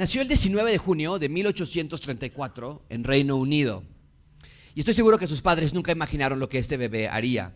[0.00, 3.84] Nació el 19 de junio de 1834 en Reino Unido.
[4.74, 7.54] Y estoy seguro que sus padres nunca imaginaron lo que este bebé haría.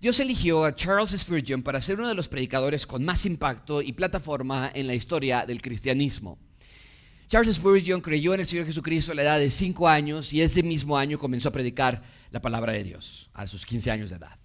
[0.00, 3.92] Dios eligió a Charles Spurgeon para ser uno de los predicadores con más impacto y
[3.92, 6.38] plataforma en la historia del cristianismo.
[7.28, 10.62] Charles Spurgeon creyó en el Señor Jesucristo a la edad de 5 años y ese
[10.62, 14.38] mismo año comenzó a predicar la palabra de Dios a sus 15 años de edad.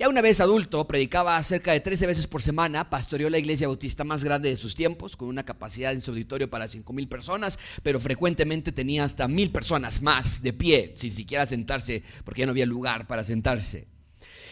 [0.00, 4.02] Ya una vez adulto, predicaba cerca de 13 veces por semana, pastoreó la iglesia bautista
[4.02, 7.58] más grande de sus tiempos, con una capacidad en su auditorio para 5 mil personas,
[7.82, 12.52] pero frecuentemente tenía hasta mil personas más de pie, sin siquiera sentarse, porque ya no
[12.52, 13.88] había lugar para sentarse.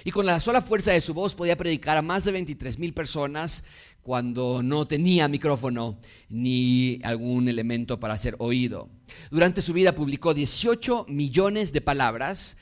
[0.05, 2.93] Y con la sola fuerza de su voz podía predicar a más de 23 mil
[2.93, 3.65] personas
[4.03, 8.91] cuando no tenía micrófono ni algún elemento para ser oído.
[9.31, 12.59] Durante su vida publicó 18 millones de palabras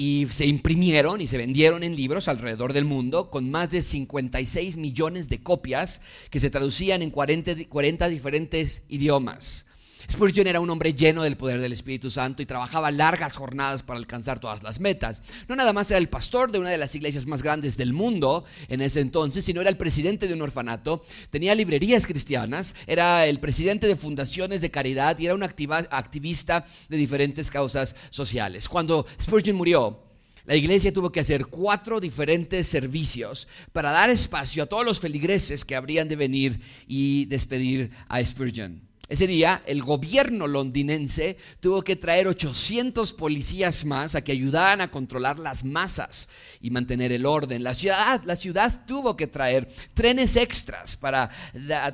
[0.00, 4.78] y se imprimieron y se vendieron en libros alrededor del mundo con más de 56
[4.78, 9.66] millones de copias que se traducían en 40, 40 diferentes idiomas.
[10.10, 13.96] Spurgeon era un hombre lleno del poder del Espíritu Santo y trabajaba largas jornadas para
[13.96, 15.22] alcanzar todas las metas.
[15.46, 18.44] No nada más era el pastor de una de las iglesias más grandes del mundo
[18.68, 23.38] en ese entonces, sino era el presidente de un orfanato, tenía librerías cristianas, era el
[23.38, 28.68] presidente de fundaciones de caridad y era un activista de diferentes causas sociales.
[28.68, 30.02] Cuando Spurgeon murió,
[30.44, 35.64] la iglesia tuvo que hacer cuatro diferentes servicios para dar espacio a todos los feligreses
[35.64, 38.89] que habrían de venir y despedir a Spurgeon.
[39.10, 44.92] Ese día el gobierno londinense tuvo que traer 800 policías más a que ayudaran a
[44.92, 46.28] controlar las masas
[46.60, 47.64] y mantener el orden.
[47.64, 51.28] La ciudad, la ciudad tuvo que traer trenes extras para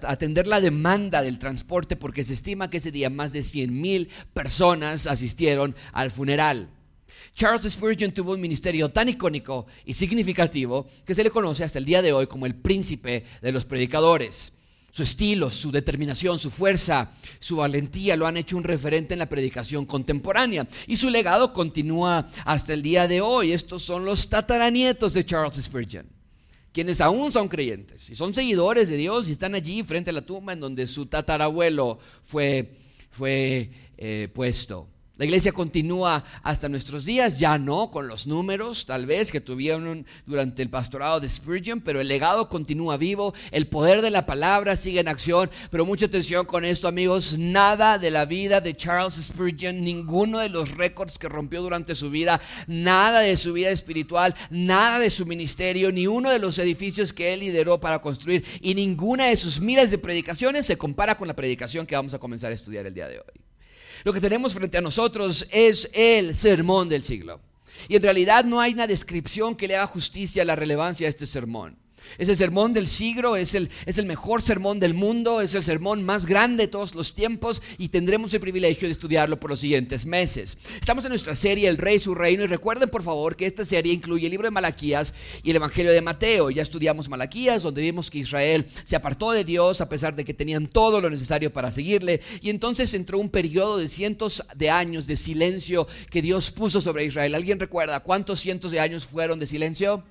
[0.03, 4.11] atender la demanda del transporte porque se estima que ese día más de 100 mil
[4.35, 6.69] personas asistieron al funeral.
[7.35, 11.87] Charles Spurgeon tuvo un ministerio tan icónico y significativo que se le conoce hasta el
[11.87, 14.53] día de hoy como el príncipe de los predicadores.
[14.97, 19.29] Su estilo, su determinación, su fuerza, su valentía lo han hecho un referente en la
[19.29, 20.67] predicación contemporánea.
[20.87, 23.53] Y su legado continúa hasta el día de hoy.
[23.53, 26.07] Estos son los tataranietos de Charles Spurgeon,
[26.73, 30.25] quienes aún son creyentes y son seguidores de Dios y están allí frente a la
[30.25, 32.79] tumba en donde su tatarabuelo fue,
[33.11, 34.89] fue eh, puesto.
[35.19, 40.05] La iglesia continúa hasta nuestros días, ya no con los números tal vez que tuvieron
[40.27, 44.77] durante el pastorado de Spurgeon, pero el legado continúa vivo, el poder de la palabra
[44.77, 49.15] sigue en acción, pero mucha atención con esto amigos, nada de la vida de Charles
[49.15, 54.35] Spurgeon, ninguno de los récords que rompió durante su vida, nada de su vida espiritual,
[54.51, 58.75] nada de su ministerio, ni uno de los edificios que él lideró para construir y
[58.75, 62.53] ninguna de sus miles de predicaciones se compara con la predicación que vamos a comenzar
[62.53, 63.46] a estudiar el día de hoy.
[64.07, 67.41] Lo que tenemos frente a nosotros es el sermón del siglo.
[67.89, 71.11] Y en realidad no hay una descripción que le haga justicia a la relevancia de
[71.11, 71.77] este sermón.
[72.19, 75.63] Es el sermón del siglo, es el, es el mejor sermón del mundo, es el
[75.63, 79.61] sermón más grande de todos los tiempos y tendremos el privilegio de estudiarlo por los
[79.61, 80.59] siguientes meses.
[80.81, 83.93] Estamos en nuestra serie El Rey, su reino y recuerden por favor que esta serie
[83.93, 86.51] incluye el libro de Malaquías y el Evangelio de Mateo.
[86.51, 90.35] Ya estudiamos Malaquías donde vimos que Israel se apartó de Dios a pesar de que
[90.35, 95.07] tenían todo lo necesario para seguirle y entonces entró un periodo de cientos de años
[95.07, 97.35] de silencio que Dios puso sobre Israel.
[97.35, 100.05] ¿Alguien recuerda cuántos cientos de años fueron de silencio?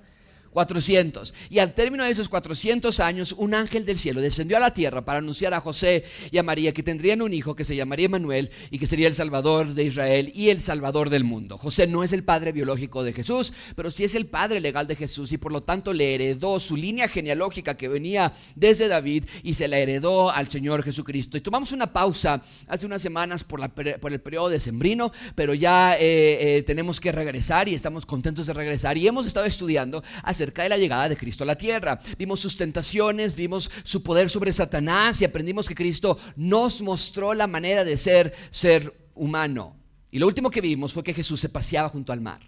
[0.55, 1.33] 400.
[1.49, 5.03] Y al término de esos 400 años, un ángel del cielo descendió a la tierra
[5.03, 8.49] para anunciar a José y a María que tendrían un hijo que se llamaría Manuel
[8.71, 11.57] y que sería el Salvador de Israel y el Salvador del mundo.
[11.57, 14.95] José no es el padre biológico de Jesús, pero sí es el padre legal de
[14.95, 19.55] Jesús y por lo tanto le heredó su línea genealógica que venía desde David y
[19.55, 21.37] se la heredó al Señor Jesucristo.
[21.37, 25.53] Y tomamos una pausa hace unas semanas por, la, por el periodo de Sembrino, pero
[25.53, 30.01] ya eh, eh, tenemos que regresar y estamos contentos de regresar y hemos estado estudiando
[30.23, 31.99] hace acerca de la llegada de Cristo a la tierra.
[32.19, 37.47] Vimos sus tentaciones, vimos su poder sobre Satanás y aprendimos que Cristo nos mostró la
[37.47, 39.75] manera de ser ser humano.
[40.11, 42.41] Y lo último que vimos fue que Jesús se paseaba junto al mar.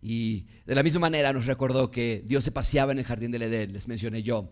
[0.00, 3.42] Y de la misma manera nos recordó que Dios se paseaba en el jardín del
[3.42, 4.50] Edén, les mencioné yo.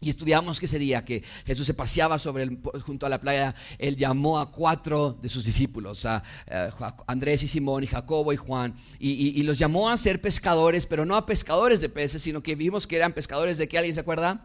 [0.00, 3.54] Y estudiamos que ese día que Jesús se paseaba sobre el, junto a la playa,
[3.78, 6.24] él llamó a cuatro de sus discípulos, a,
[7.06, 11.06] Andrés y Simón y Jacobo y Juan, y, y, los llamó a ser pescadores, pero
[11.06, 14.00] no a pescadores de peces, sino que vimos que eran pescadores de qué, ¿alguien se
[14.00, 14.44] acuerda?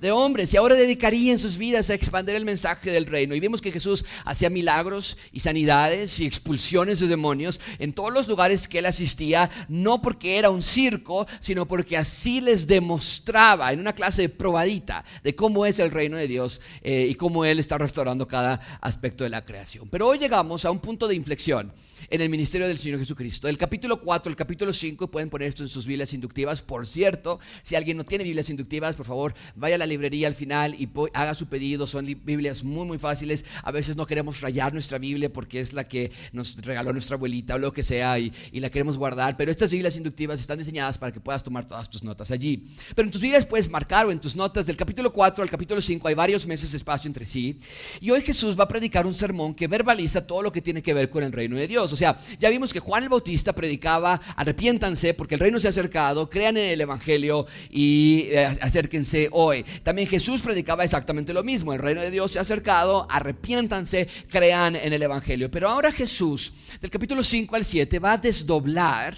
[0.00, 3.34] De hombres y ahora dedicarían sus vidas a expandir el mensaje del reino.
[3.34, 8.28] Y vimos que Jesús hacía milagros y sanidades y expulsiones de demonios en todos los
[8.28, 13.80] lugares que él asistía, no porque era un circo, sino porque así les demostraba en
[13.80, 17.58] una clase de probadita de cómo es el reino de Dios eh, y cómo él
[17.58, 19.88] está restaurando cada aspecto de la creación.
[19.90, 21.72] Pero hoy llegamos a un punto de inflexión
[22.10, 23.48] en el ministerio del Señor Jesucristo.
[23.48, 26.62] El capítulo 4, el capítulo 5, pueden poner esto en sus Biblias inductivas.
[26.62, 30.34] Por cierto, si alguien no tiene Biblias inductivas, por favor, vaya a la librería al
[30.34, 31.86] final y haga su pedido.
[31.86, 33.44] Son Biblias muy, muy fáciles.
[33.62, 37.54] A veces no queremos rayar nuestra Biblia porque es la que nos regaló nuestra abuelita
[37.54, 39.36] o lo que sea y, y la queremos guardar.
[39.36, 42.66] Pero estas Biblias inductivas están diseñadas para que puedas tomar todas tus notas allí.
[42.94, 45.80] Pero en tus Biblias puedes marcar o en tus notas del capítulo 4 al capítulo
[45.80, 47.58] 5 hay varios meses de espacio entre sí.
[48.00, 50.94] Y hoy Jesús va a predicar un sermón que verbaliza todo lo que tiene que
[50.94, 51.92] ver con el reino de Dios.
[51.92, 55.70] O sea, ya vimos que Juan el Bautista predicaba, arrepiéntanse porque el reino se ha
[55.70, 59.64] acercado, crean en el Evangelio y eh, acérquense hoy.
[59.82, 64.76] También Jesús predicaba exactamente lo mismo, el reino de Dios se ha acercado, arrepiéntanse, crean
[64.76, 65.50] en el Evangelio.
[65.50, 69.14] Pero ahora Jesús, del capítulo 5 al 7, va a desdoblar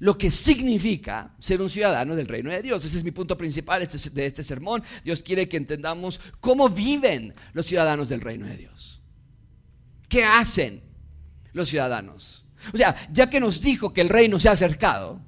[0.00, 2.84] lo que significa ser un ciudadano del reino de Dios.
[2.84, 4.82] Ese es mi punto principal este de este sermón.
[5.04, 9.00] Dios quiere que entendamos cómo viven los ciudadanos del reino de Dios.
[10.08, 10.82] ¿Qué hacen
[11.52, 12.44] los ciudadanos?
[12.72, 15.20] O sea, ya que nos dijo que el reino se ha acercado,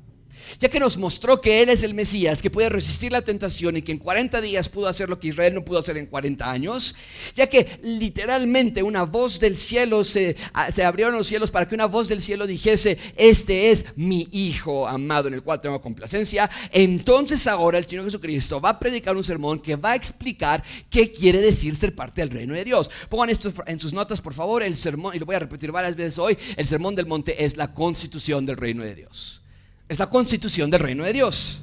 [0.59, 3.83] ya que nos mostró que Él es el Mesías, que puede resistir la tentación y
[3.83, 6.95] que en 40 días pudo hacer lo que Israel no pudo hacer en 40 años,
[7.35, 10.37] ya que literalmente una voz del cielo se,
[10.71, 14.89] se abrieron los cielos para que una voz del cielo dijese, este es mi Hijo
[14.89, 19.25] amado en el cual tengo complacencia, entonces ahora el Señor Jesucristo va a predicar un
[19.25, 22.91] sermón que va a explicar qué quiere decir ser parte del reino de Dios.
[23.09, 25.97] Pongan esto en sus notas, por favor, el sermón, y lo voy a repetir varias
[25.97, 29.42] veces hoy, el sermón del monte es la constitución del reino de Dios
[29.89, 31.63] es la constitución del reino de Dios.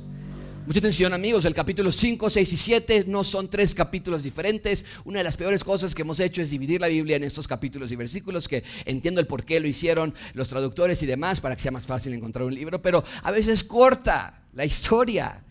[0.65, 4.85] Mucha atención amigos, el capítulo 5, 6 y 7 no son tres capítulos diferentes.
[5.03, 7.91] Una de las peores cosas que hemos hecho es dividir la Biblia en estos capítulos
[7.91, 11.63] y versículos que entiendo el por qué lo hicieron los traductores y demás para que
[11.63, 15.43] sea más fácil encontrar un libro, pero a veces corta la historia,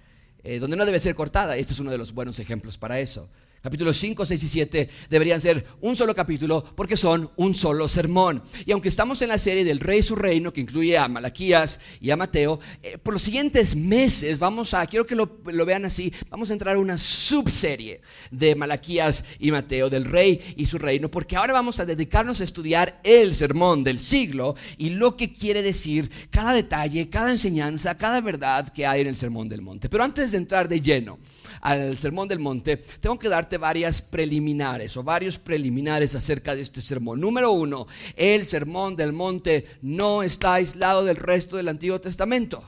[0.45, 1.57] eh, donde no debe ser cortada.
[1.57, 3.29] Este es uno de los buenos ejemplos para eso.
[3.63, 8.43] Capítulos 5, 6 y 7 deberían ser un solo capítulo porque son un solo sermón.
[8.65, 11.81] Y aunque estamos en la serie del Rey y su reino, que incluye a Malaquías
[12.01, 15.85] y a Mateo, eh, por los siguientes meses vamos a, quiero que lo, lo, vean
[15.85, 18.01] así, vamos a entrar a una subserie
[18.31, 22.45] de Malaquías y Mateo, del Rey y su reino, porque ahora vamos a dedicarnos a
[22.45, 28.21] estudiar el sermón del siglo y lo que quiere decir cada detalle, cada enseñanza, cada
[28.21, 29.89] verdad que hay en el sermón del monte.
[29.89, 31.19] Pero antes de entrar de lleno,
[31.61, 37.21] al Sermón del Monte, tengo que varias preliminares o varios preliminares acerca de este sermón.
[37.21, 37.87] Número uno,
[38.17, 42.63] el Sermón del Monte no está aislado del resto del Antiguo Testamento.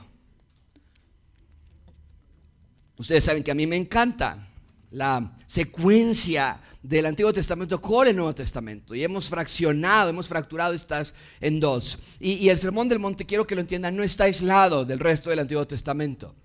[2.97, 4.47] Ustedes saben que a mí me encanta
[4.91, 8.95] la secuencia del Antiguo Testamento con el Nuevo Testamento.
[8.95, 11.99] Y hemos fraccionado, hemos fracturado estas en dos.
[12.19, 15.29] Y, y, el Sermón del Monte, quiero que lo entiendan, no está aislado del resto
[15.29, 16.35] del Antiguo Testamento.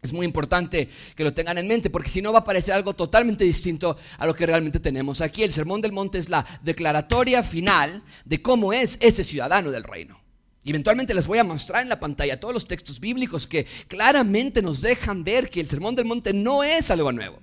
[0.00, 2.94] Es muy importante que lo tengan en mente porque si no va a parecer algo
[2.94, 5.42] totalmente distinto a lo que realmente tenemos aquí.
[5.42, 10.20] El Sermón del Monte es la declaratoria final de cómo es ese ciudadano del reino.
[10.62, 14.62] Y eventualmente les voy a mostrar en la pantalla todos los textos bíblicos que claramente
[14.62, 17.40] nos dejan ver que el Sermón del Monte no es algo nuevo.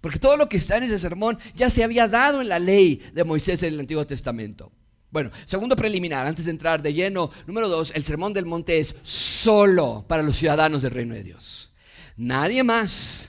[0.00, 3.00] Porque todo lo que está en ese sermón ya se había dado en la ley
[3.14, 4.70] de Moisés en el Antiguo Testamento.
[5.14, 8.96] Bueno, segundo preliminar, antes de entrar de lleno, número dos, el sermón del monte es
[9.04, 11.72] solo para los ciudadanos del reino de Dios.
[12.16, 13.28] Nadie más.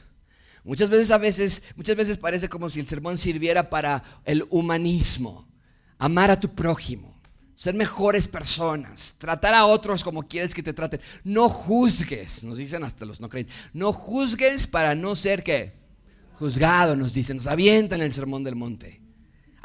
[0.63, 5.47] Muchas veces, a veces, muchas veces parece como si el sermón sirviera para el humanismo,
[5.99, 7.21] amar a tu prójimo,
[7.55, 11.01] ser mejores personas, tratar a otros como quieres que te traten.
[11.24, 13.48] No juzgues, nos dicen hasta los no creen.
[13.74, 15.74] No juzgues para no ser que
[16.39, 19.04] juzgado, nos dicen, nos avientan el sermón del monte.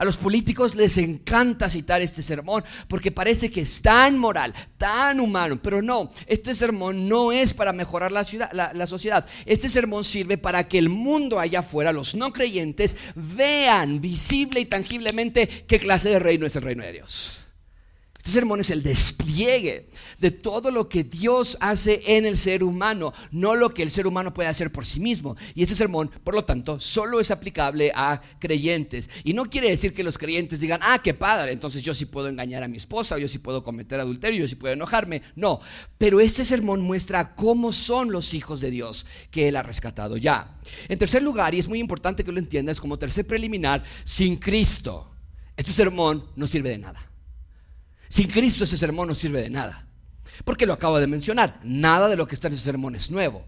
[0.00, 5.21] A los políticos les encanta citar este sermón porque parece que es tan moral, tan
[5.21, 9.26] humano, pero no, este sermón no es para mejorar la, ciudad, la, sociedad.
[9.45, 14.64] Este sermón sirve para que el mundo allá afuera, los no creyentes, vean visible y
[14.64, 17.39] tangiblemente qué clase de reino es el reino de Dios.
[18.21, 23.15] Este sermón es el despliegue de todo lo que Dios hace en el ser humano,
[23.31, 25.39] no lo que el ser humano puede hacer por sí mismo.
[25.55, 29.09] Y este sermón, por lo tanto, solo es aplicable a creyentes.
[29.25, 32.29] Y no quiere decir que los creyentes digan, ah, qué padre, entonces yo sí puedo
[32.29, 35.23] engañar a mi esposa, yo sí puedo cometer adulterio, yo sí puedo enojarme.
[35.35, 35.61] No,
[35.97, 40.61] pero este sermón muestra cómo son los hijos de Dios que Él ha rescatado ya.
[40.89, 45.11] En tercer lugar, y es muy importante que lo entiendas como tercer preliminar, sin Cristo,
[45.57, 47.10] este sermón no sirve de nada.
[48.11, 49.87] Sin Cristo ese sermón no sirve de nada.
[50.45, 53.47] Porque lo acabo de mencionar, nada de lo que está en ese sermón es nuevo.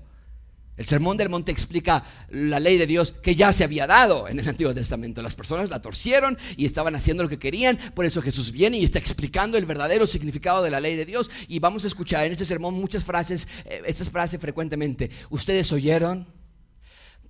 [0.76, 4.38] El sermón del monte explica la ley de Dios que ya se había dado en
[4.38, 5.20] el Antiguo Testamento.
[5.20, 7.76] Las personas la torcieron y estaban haciendo lo que querían.
[7.92, 11.28] Por eso Jesús viene y está explicando el verdadero significado de la ley de Dios.
[11.48, 15.10] Y vamos a escuchar en este sermón muchas frases, eh, estas frases frecuentemente.
[15.28, 16.26] Ustedes oyeron,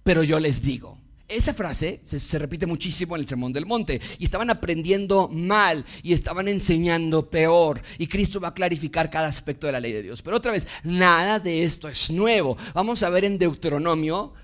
[0.02, 1.01] pero yo les digo.
[1.32, 4.02] Esa frase se, repite muchísimo en el Sermón del Monte.
[4.18, 7.80] Y estaban aprendiendo mal y estaban enseñando peor.
[7.96, 10.20] Y Cristo va a clarificar cada aspecto de la ley de Dios.
[10.20, 12.58] Pero otra vez, nada de esto es nuevo.
[12.74, 14.34] Vamos a ver en Deuteronomio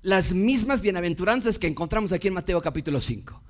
[0.00, 3.42] las mismas bienaventuranzas que encontramos aquí en Mateo capítulo 5.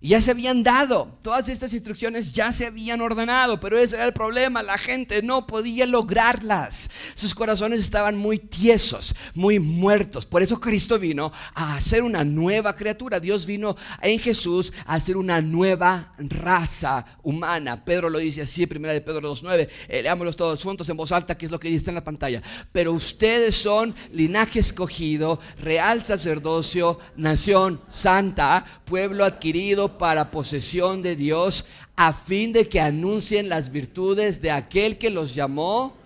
[0.00, 4.04] Y ya se habían dado, todas estas instrucciones ya se habían ordenado, pero ese era
[4.04, 6.88] el problema, la gente no podía lograrlas.
[7.16, 10.24] Sus corazones estaban muy tiesos, muy muertos.
[10.24, 13.18] Por eso Cristo vino a hacer una nueva criatura.
[13.18, 17.84] Dios vino en Jesús a hacer una nueva raza humana.
[17.84, 19.68] Pedro lo dice así, primera de Pedro 2.9.
[19.88, 22.40] Eh, leámoslos todos juntos en voz alta, que es lo que dice en la pantalla.
[22.70, 31.64] Pero ustedes son linaje escogido, real sacerdocio, nación santa, pueblo adquirido para posesión de Dios
[31.96, 35.96] a fin de que anuncien las virtudes de aquel que los llamó.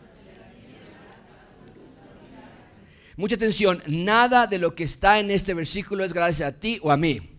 [3.17, 6.93] Mucha atención, nada de lo que está en este versículo es gracias a ti o
[6.93, 7.33] a mí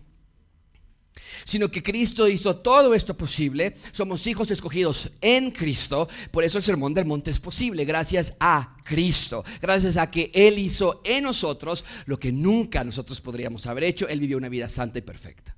[1.44, 3.76] sino que Cristo hizo todo esto posible.
[3.92, 6.08] Somos hijos escogidos en Cristo.
[6.30, 9.44] Por eso el Sermón del Monte es posible, gracias a Cristo.
[9.60, 14.08] Gracias a que Él hizo en nosotros lo que nunca nosotros podríamos haber hecho.
[14.08, 15.54] Él vivió una vida santa y perfecta.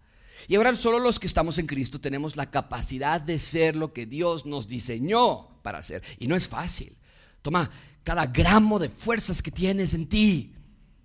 [0.49, 4.07] Y ahora solo los que estamos en Cristo tenemos la capacidad de ser lo que
[4.07, 6.03] Dios nos diseñó para ser.
[6.19, 6.97] Y no es fácil.
[7.43, 7.71] Toma
[8.05, 10.53] cada gramo de fuerzas que tienes en ti.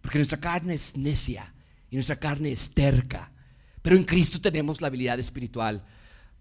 [0.01, 1.53] Porque nuestra carne es necia
[1.89, 3.31] y nuestra carne es terca.
[3.81, 5.83] Pero en Cristo tenemos la habilidad espiritual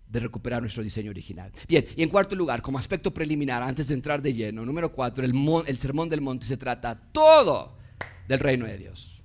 [0.06, 1.52] de recuperar nuestro diseño original.
[1.68, 5.24] Bien, y en cuarto lugar, como aspecto preliminar, antes de entrar de lleno, número cuatro,
[5.24, 5.32] el,
[5.66, 7.78] el sermón del monte se trata todo
[8.26, 9.19] del reino de Dios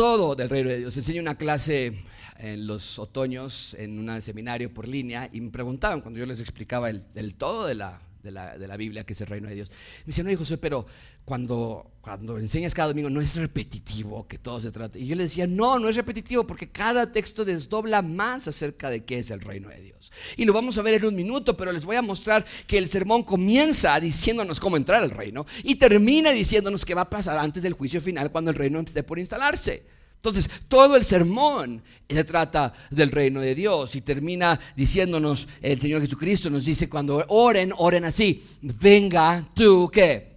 [0.00, 0.96] todo del reino de Dios.
[0.96, 1.92] Enseñé una clase
[2.38, 6.88] en los otoños en un seminario por línea y me preguntaban cuando yo les explicaba
[6.88, 9.70] el, todo de la, de, la, Biblia, que es el reino de Dios.
[10.00, 10.86] Me decían, no, José, pero
[11.24, 14.98] cuando, cuando enseñas cada domingo no es repetitivo que todo se trata.
[14.98, 19.04] Y yo les decía, no, no es repetitivo porque cada texto desdobla más acerca de
[19.04, 20.12] qué es el reino de Dios.
[20.36, 22.88] Y lo vamos a ver en un minuto, pero les voy a mostrar que el
[22.88, 27.62] sermón comienza diciéndonos cómo entrar al reino y termina diciéndonos qué va a pasar antes
[27.62, 29.99] del juicio final cuando el reino esté por instalarse.
[30.20, 36.02] Entonces, todo el sermón se trata del reino de Dios y termina diciéndonos, el Señor
[36.02, 40.28] Jesucristo nos dice, cuando oren, oren así, venga tú, ¿qué?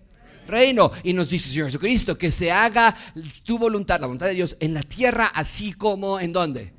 [0.47, 0.89] Reino.
[1.03, 2.95] Y nos dice el Señor Jesucristo, que se haga
[3.43, 6.71] tu voluntad, la voluntad de Dios, en la tierra, así como en dónde?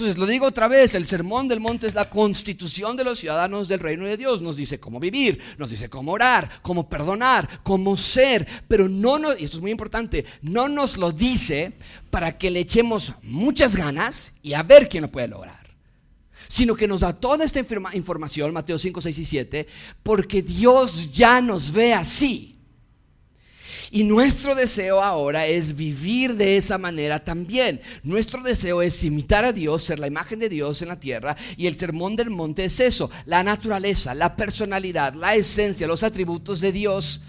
[0.00, 3.68] Entonces, lo digo otra vez, el sermón del monte es la constitución de los ciudadanos
[3.68, 4.40] del reino de Dios.
[4.40, 8.46] Nos dice cómo vivir, nos dice cómo orar, cómo perdonar, cómo ser.
[8.66, 11.74] Pero no nos, y esto es muy importante, no nos lo dice
[12.08, 15.60] para que le echemos muchas ganas y a ver quién lo puede lograr
[16.48, 19.66] sino que nos da toda esta información, Mateo 5, 6 y 7,
[20.02, 22.59] porque Dios ya nos ve así.
[23.90, 27.80] Y nuestro deseo ahora es vivir de esa manera también.
[28.04, 31.36] Nuestro deseo es imitar a Dios, ser la imagen de Dios en la tierra.
[31.56, 36.60] Y el sermón del monte es eso, la naturaleza, la personalidad, la esencia, los atributos
[36.60, 37.20] de Dios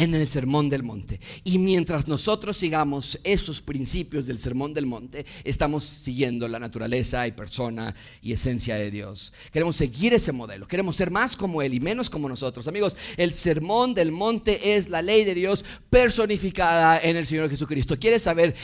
[0.00, 1.20] en el Sermón del Monte.
[1.44, 7.32] Y mientras nosotros sigamos esos principios del Sermón del Monte, estamos siguiendo la naturaleza y
[7.32, 9.34] persona y esencia de Dios.
[9.52, 12.66] Queremos seguir ese modelo, queremos ser más como Él y menos como nosotros.
[12.66, 17.98] Amigos, el Sermón del Monte es la ley de Dios personificada en el Señor Jesucristo.
[17.98, 18.54] ¿Quieres saber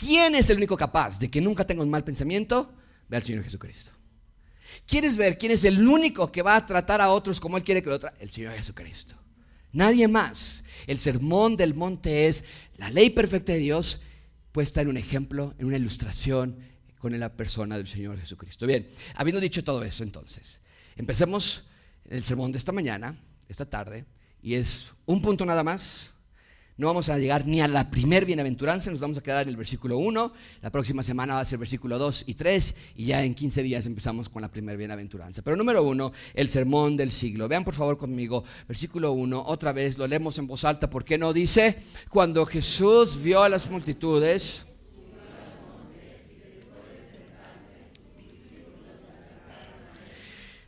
[0.00, 2.72] quién es el único capaz de que nunca tenga un mal pensamiento?
[3.06, 3.92] Ve al Señor Jesucristo.
[4.86, 7.82] ¿Quieres ver quién es el único que va a tratar a otros como Él quiere
[7.82, 8.22] que lo trate?
[8.22, 9.25] El Señor Jesucristo.
[9.76, 10.64] Nadie más.
[10.86, 12.44] El sermón del monte es
[12.78, 14.00] la ley perfecta de Dios
[14.50, 16.56] puesta en un ejemplo, en una ilustración
[16.98, 18.66] con la persona del Señor Jesucristo.
[18.66, 20.62] Bien, habiendo dicho todo eso entonces,
[20.96, 21.64] empecemos
[22.08, 24.06] el sermón de esta mañana, esta tarde,
[24.40, 26.10] y es un punto nada más,
[26.78, 29.56] no vamos a llegar ni a la primer bienaventuranza, nos vamos a quedar en el
[29.56, 30.32] versículo 1.
[30.60, 33.86] La próxima semana va a ser versículo 2 y 3 y ya en 15 días
[33.86, 35.40] empezamos con la primera bienaventuranza.
[35.42, 37.48] Pero número 1, el sermón del siglo.
[37.48, 41.16] Vean por favor conmigo, versículo 1, otra vez lo leemos en voz alta, ¿por qué
[41.16, 41.78] no dice?
[42.10, 44.66] Cuando Jesús vio a las multitudes,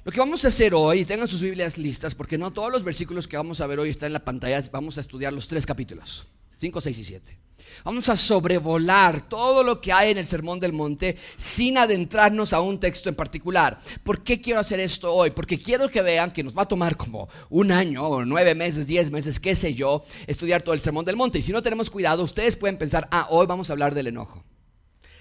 [0.08, 3.28] Lo que vamos a hacer hoy, tengan sus Biblias listas, porque no todos los versículos
[3.28, 6.26] que vamos a ver hoy están en la pantalla, vamos a estudiar los tres capítulos,
[6.58, 7.38] 5, 6 y 7.
[7.84, 12.62] Vamos a sobrevolar todo lo que hay en el Sermón del Monte sin adentrarnos a
[12.62, 13.80] un texto en particular.
[14.02, 15.30] ¿Por qué quiero hacer esto hoy?
[15.32, 18.86] Porque quiero que vean que nos va a tomar como un año o nueve meses,
[18.86, 21.40] diez meses, qué sé yo, estudiar todo el Sermón del Monte.
[21.40, 24.42] Y si no tenemos cuidado, ustedes pueden pensar, ah, hoy vamos a hablar del enojo.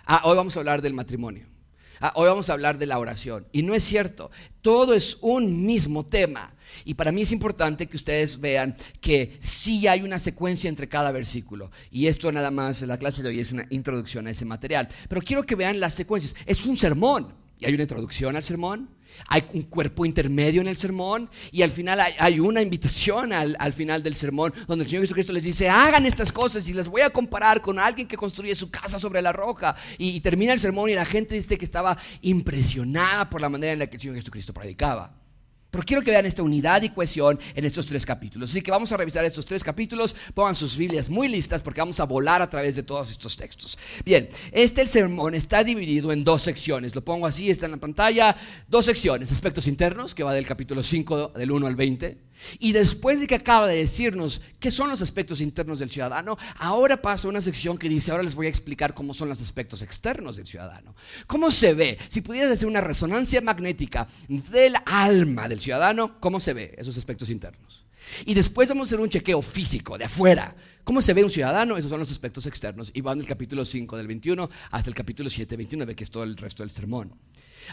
[0.06, 1.57] Ah, hoy vamos a hablar del matrimonio.
[2.00, 3.48] Ah, hoy vamos a hablar de la oración.
[3.52, 4.30] Y no es cierto.
[4.62, 6.54] Todo es un mismo tema.
[6.86, 11.12] Y para mí es importante que ustedes vean que sí hay una secuencia entre cada
[11.12, 11.72] versículo.
[11.92, 14.90] Y esto nada más, la clase de hoy es una introducción a ese material.
[15.08, 16.36] Pero quiero que vean las secuencias.
[16.46, 17.47] Es un sermón.
[17.60, 18.90] Y hay una introducción al sermón,
[19.28, 24.04] hay un cuerpo intermedio en el sermón y al final hay, una invitación al, final
[24.04, 27.10] del sermón donde el Señor Jesucristo les dice, hagan estas cosas y las voy a
[27.10, 29.76] comparar con alguien que construye su casa sobre la roca.
[29.98, 33.80] Y termina el sermón y la gente dice que estaba impresionada por la manera en
[33.80, 35.27] la que el Señor Jesucristo predicaba.
[35.70, 38.50] Pero quiero que vean esta unidad y cohesión en estos tres capítulos.
[38.50, 40.16] Así que vamos a revisar estos tres capítulos.
[40.34, 43.78] Pongan sus Biblias muy listas porque vamos a volar a través de todos estos textos.
[44.06, 46.96] Bien, este el sermón está dividido en dos secciones.
[46.96, 48.36] Lo pongo así, está en la pantalla.
[48.68, 52.28] Dos secciones, aspectos internos, que va del capítulo 5 del 1 al 20
[52.60, 57.02] y después de que acaba de decirnos qué son los aspectos internos del ciudadano, ahora
[57.02, 60.38] pasa una sección que dice, ahora les voy a explicar cómo son los aspectos externos
[60.38, 60.96] del ciudadano.
[61.26, 61.98] ¿Cómo se ve?
[62.10, 67.30] Si pudieras hacer una resonancia magnética del alma del ciudadano, ¿cómo se ve esos aspectos
[67.30, 67.86] internos?
[68.26, 70.56] Y después vamos a hacer un chequeo físico de afuera.
[70.84, 71.78] ¿Cómo se ve un ciudadano?
[71.78, 72.92] Esos son los aspectos externos.
[72.94, 76.24] Y van del capítulo 5 del 21 hasta el capítulo 7, 29, que es todo
[76.24, 77.14] el resto del sermón.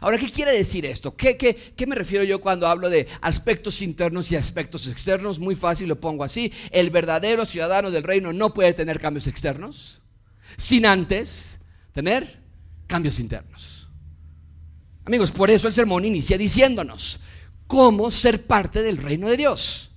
[0.01, 1.17] Ahora, ¿qué quiere decir esto?
[1.17, 5.39] ¿Qué, qué, me refiero yo cuando hablo de aspectos internos y aspectos externos?
[5.39, 6.53] Muy fácil, lo pongo así.
[6.71, 10.01] El verdadero ciudadano del reino no puede tener cambios externos
[10.57, 11.59] sin antes
[11.93, 12.41] tener
[12.87, 13.89] cambios internos.
[15.05, 17.21] Amigos, por eso el sermón inicia diciéndonos
[17.67, 19.91] cómo ser parte del reino de Dios.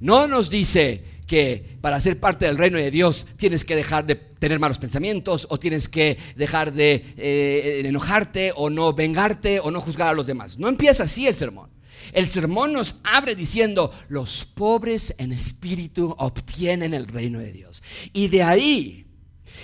[0.00, 4.16] No nos dice que para ser parte del reino de Dios tienes que dejar de
[4.16, 9.80] tener malos pensamientos o tienes que dejar de eh, enojarte o no vengarte o no
[9.80, 10.58] juzgar a los demás.
[10.58, 11.70] No empieza así el sermón.
[12.12, 17.82] El sermón nos abre diciendo, los pobres en espíritu obtienen el reino de Dios.
[18.12, 19.07] Y de ahí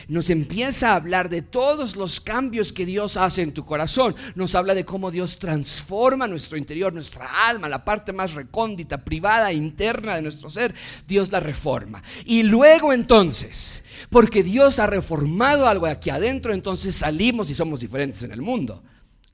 [0.08, 4.14] nos empieza a hablar de todos los cambios que Dios hace en tu corazón.
[4.34, 9.52] Nos habla de cómo Dios transforma nuestro interior, nuestra alma, la parte más recóndita, privada,
[9.52, 10.74] interna de nuestro ser.
[11.06, 12.02] Dios la reforma.
[12.24, 18.22] Y luego entonces, porque Dios ha reformado algo aquí adentro, entonces salimos y somos diferentes
[18.22, 18.82] en el mundo.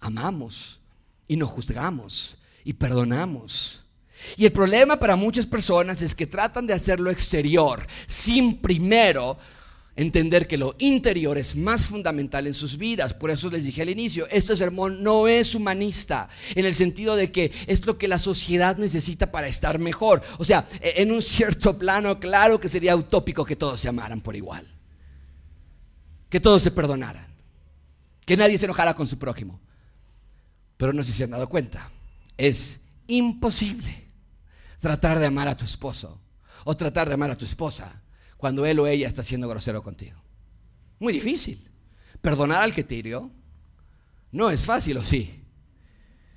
[0.00, 0.80] Amamos
[1.28, 3.84] y nos juzgamos y perdonamos.
[4.36, 9.38] Y el problema para muchas personas es que tratan de hacer lo exterior sin primero
[10.02, 13.12] entender que lo interior es más fundamental en sus vidas.
[13.12, 17.30] Por eso les dije al inicio, este sermón no es humanista, en el sentido de
[17.30, 20.22] que es lo que la sociedad necesita para estar mejor.
[20.38, 24.22] O sea, e, en un cierto plano, claro que sería utópico que todos se amaran
[24.22, 24.66] por igual,
[26.30, 27.26] que todos se perdonaran,
[28.24, 29.60] que nadie se enojara con su prójimo.
[30.78, 31.90] Pero no sé si se han dado cuenta,
[32.38, 34.06] es imposible
[34.80, 36.18] tratar de amar a tu esposo
[36.64, 38.00] o tratar de amar a tu esposa
[38.40, 40.18] cuando él o ella está siendo grosero contigo.
[40.98, 41.68] Muy difícil.
[42.22, 43.30] Perdonar al que te hirió
[44.32, 45.42] no es fácil, ¿o sí?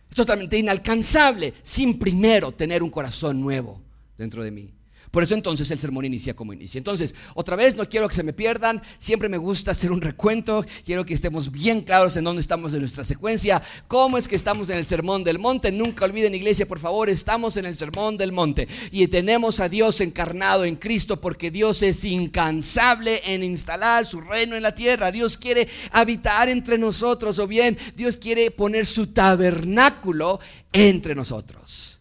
[0.09, 3.81] Es totalmente inalcanzable sin primero tener un corazón nuevo
[4.17, 4.73] dentro de mí.
[5.13, 6.79] Por eso entonces el sermón inicia como inicia.
[6.79, 10.65] Entonces, otra vez, no quiero que se me pierdan, siempre me gusta hacer un recuento,
[10.83, 14.71] quiero que estemos bien claros en dónde estamos en nuestra secuencia, cómo es que estamos
[14.71, 15.71] en el sermón del monte.
[15.71, 20.01] Nunca olviden, iglesia, por favor, estamos en el sermón del monte y tenemos a Dios
[20.01, 25.11] encarnado en Cristo porque Dios es incansable en instalar su reino en la tierra.
[25.11, 30.39] Dios quiere habitar entre nosotros o bien Dios quiere poner su tabernáculo
[30.71, 31.99] entre nosotros.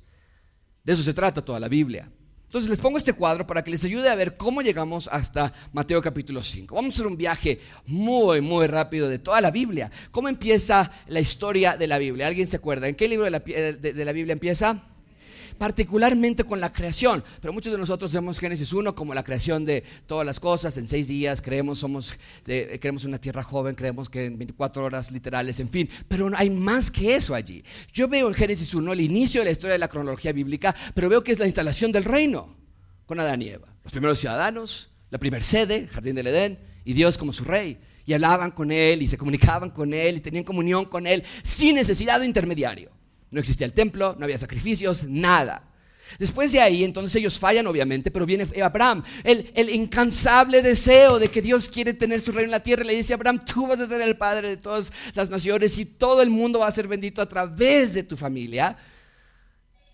[0.83, 2.09] De eso se trata toda la Biblia.
[2.52, 6.02] Entonces les pongo este cuadro para que les ayude a ver cómo llegamos hasta Mateo
[6.02, 6.74] capítulo 5.
[6.74, 9.90] Vamos a hacer un viaje muy, muy rápido de toda la Biblia.
[10.10, 12.26] ¿Cómo empieza la historia de la Biblia?
[12.26, 12.88] ¿Alguien se acuerda?
[12.88, 14.82] ¿En qué libro de la, de la Biblia empieza?
[15.62, 17.22] Particularmente con la creación.
[17.40, 20.88] Pero muchos de nosotros vemos Génesis 1 como la creación de todas las cosas en
[20.88, 25.68] seis días, creemos, somos, creemos una tierra joven, creemos que en 24 horas literales, en
[25.68, 25.88] fin.
[26.09, 27.62] Pero hay más que eso allí.
[27.92, 31.09] Yo veo en Génesis 1 el inicio de la historia de la cronología bíblica, pero
[31.09, 32.57] veo que es la instalación del reino
[33.07, 33.68] con Adán y Eva.
[33.85, 37.79] Los primeros ciudadanos, la primera sede, Jardín del Edén, y Dios como su rey.
[38.05, 41.77] Y hablaban con Él y se comunicaban con Él y tenían comunión con Él sin
[41.77, 42.90] necesidad de intermediario.
[43.32, 45.68] No existía el templo, no había sacrificios, nada.
[46.18, 51.28] Después de ahí, entonces ellos fallan, obviamente, pero viene Abraham, el, el, incansable deseo de
[51.28, 52.84] que Dios quiere tener su reino en la tierra.
[52.84, 56.22] Le dice Abraham, tú vas a ser el padre de todas las naciones y todo
[56.22, 58.76] el mundo va a ser bendito a través de tu familia.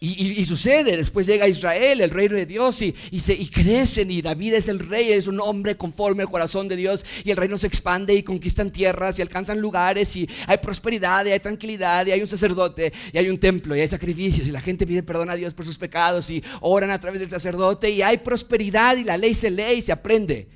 [0.00, 4.54] Y, sucede, después llega Israel, el reino de Dios, y, se, y crecen, y David
[4.54, 7.66] es el rey, es un hombre conforme al corazón de Dios, y el reino se
[7.66, 12.20] expande y conquistan tierras y alcanzan lugares, y hay prosperidad, y hay tranquilidad, y hay
[12.20, 15.34] un sacerdote, y hay un templo, y hay sacrificios, y la gente pide perdón a
[15.34, 19.16] Dios por sus pecados, y oran a través del sacerdote, y hay prosperidad, y la
[19.16, 20.48] ley se lee y se aprende,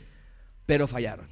[0.67, 1.27] pero fallaron.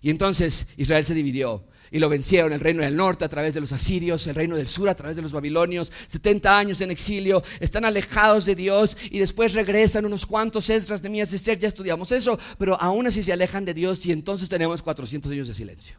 [0.00, 3.60] Y entonces Israel se dividió y lo vencieron el reino del norte a través de
[3.60, 7.42] los asirios, el reino del sur a través de los babilonios, 70 años en exilio,
[7.58, 12.38] están alejados de Dios y después regresan unos cuantos Esdras, de Esther, ya estudiamos eso,
[12.58, 15.96] pero aún así se alejan de Dios y entonces tenemos 400 años de silencio.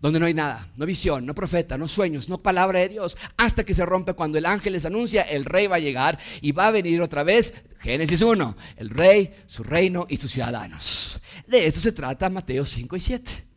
[0.00, 3.62] donde no hay nada, no visión, no profeta, no sueños, no palabra de Dios, hasta
[3.62, 6.66] que se rompe cuando el ángel les anuncia, el rey va a llegar y va
[6.66, 11.20] a venir otra vez, Génesis 1, el rey, su reino y sus ciudadanos.
[11.46, 13.51] De esto se trata Mateo 5 y 7.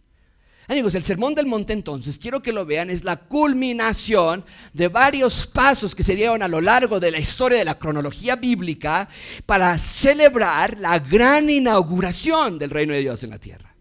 [0.68, 5.46] Amigos, el sermón del monte entonces, quiero que lo vean, es la culminación de varios
[5.46, 9.08] pasos que se dieron a lo largo de la historia de la cronología bíblica
[9.46, 13.76] para celebrar la gran inauguración del reino de Dios en la tierra.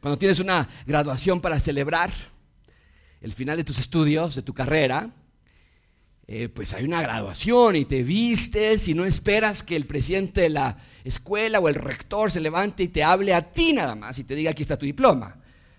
[0.00, 2.12] Cuando tienes una graduación para celebrar
[3.20, 5.10] el final de tus estudios, de tu carrera,
[6.28, 10.50] eh, pues hay una graduación y te vistes y no esperas que el presidente de
[10.50, 14.24] la escuela o el rector se levante y te hable a ti nada más y
[14.24, 15.36] te diga aquí está tu diploma.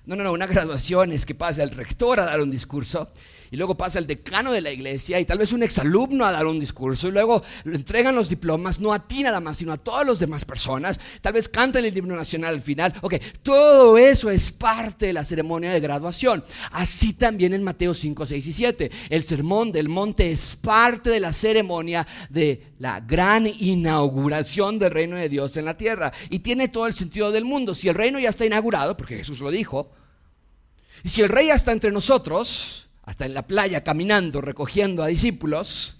[0.10, 3.12] No, no, no, una graduación es que pasa el rector a dar un discurso
[3.52, 6.46] y luego pasa el decano de la iglesia y tal vez un exalumno a dar
[6.46, 10.06] un discurso y luego entregan los diplomas no a ti nada más, sino a todas
[10.06, 11.00] las demás personas.
[11.22, 12.94] Tal vez cantan el himno nacional al final.
[13.02, 16.44] Ok, todo eso es parte de la ceremonia de graduación.
[16.72, 18.92] Así también en Mateo 5, 6 y 7.
[19.10, 25.16] El sermón del monte es parte de la ceremonia de la gran inauguración del reino
[25.16, 26.12] de Dios en la tierra.
[26.30, 27.74] Y tiene todo el sentido del mundo.
[27.74, 29.92] Si el reino ya está inaugurado, porque Jesús lo dijo,
[31.04, 35.08] y si el rey ya está entre nosotros, hasta en la playa caminando, recogiendo a
[35.08, 35.96] discípulos,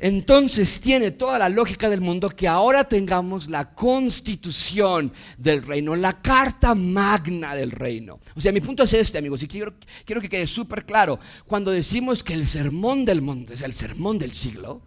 [0.00, 6.20] entonces tiene toda la lógica del mundo que ahora tengamos la constitución del reino, la
[6.20, 8.18] carta magna del reino.
[8.34, 11.20] O sea, mi punto es este, amigos, y quiero, quiero que quede súper claro.
[11.46, 14.82] Cuando decimos que el sermón del monte es el sermón del siglo,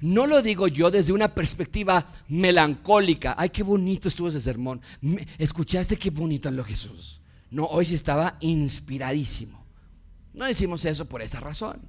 [0.00, 3.34] no lo digo yo desde una perspectiva melancólica.
[3.36, 4.80] Ay, qué bonito estuvo ese sermón.
[5.36, 7.20] ¿Escuchaste qué bonito habló Jesús?
[7.50, 9.63] No, hoy sí estaba inspiradísimo.
[10.34, 11.80] No decimos eso por esa razón.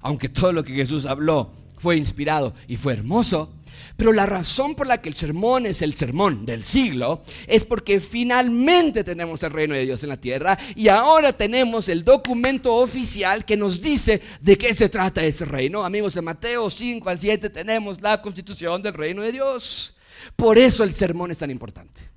[0.00, 3.52] Aunque todo lo que Jesús habló fue inspirado y fue hermoso,
[3.96, 8.00] pero la razón por la que el sermón es el sermón del siglo es porque
[8.00, 13.44] finalmente tenemos el reino de Dios en la tierra y ahora tenemos el documento oficial
[13.44, 15.84] que nos dice de qué se trata ese reino.
[15.84, 19.94] Amigos, de Mateo 5 al 7 tenemos la constitución del reino de Dios.
[20.36, 22.10] Por eso el sermón es tan importante.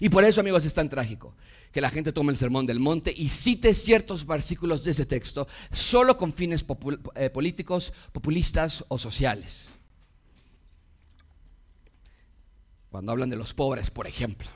[0.00, 1.34] Y por eso, amigos, es tan trágico
[1.76, 5.46] que la gente tome el sermón del monte y cite ciertos versículos de ese texto
[5.70, 6.64] solo con fines
[7.14, 9.68] eh, políticos, populistas o sociales.
[12.88, 14.48] Cuando hablan de los pobres, por ejemplo,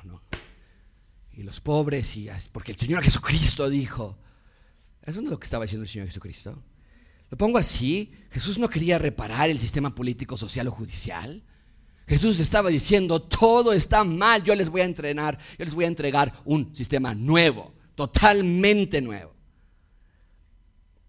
[1.34, 4.16] y los pobres, y porque el Señor Jesucristo dijo,
[5.02, 6.62] eso no es lo que estaba diciendo el Señor Jesucristo.
[7.28, 11.42] Lo pongo así, Jesús no quería reparar el sistema político, social o judicial.
[12.10, 15.86] Jesús estaba diciendo, todo está mal, yo les voy a entrenar, yo les voy a
[15.86, 19.32] entregar un sistema nuevo, totalmente nuevo.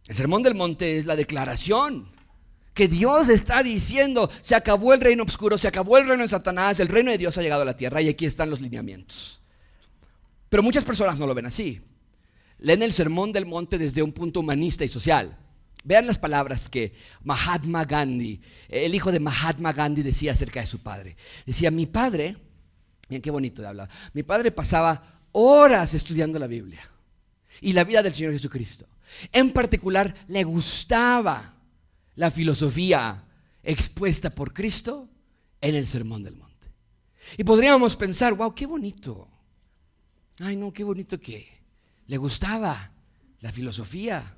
[0.05, 2.07] El Sermón del Monte es la declaración
[2.75, 6.79] que Dios está diciendo, se acabó el reino oscuro, se acabó el reino de Satanás,
[6.79, 9.41] el reino de Dios ha llegado a la tierra y aquí están los lineamientos.
[10.49, 11.81] Pero muchas personas no lo ven así.
[12.59, 15.35] Leen el Sermón del Monte desde un punto humanista y social.
[15.83, 18.39] Vean las palabras que Mahatma Gandhi,
[18.69, 21.17] el hijo de Mahatma Gandhi decía acerca de su padre.
[21.45, 22.37] Decía, mi padre,
[23.09, 26.81] miren qué bonito de hablar, mi padre pasaba horas estudiando la Biblia
[27.61, 28.87] y la vida del Señor Jesucristo.
[29.31, 31.55] En particular, le gustaba
[32.15, 33.23] la filosofía
[33.63, 35.09] expuesta por Cristo
[35.59, 36.67] en el Sermón del Monte.
[37.37, 39.27] Y podríamos pensar, wow, qué bonito.
[40.39, 41.47] Ay, no, qué bonito que
[42.07, 42.91] le gustaba
[43.39, 44.37] la filosofía.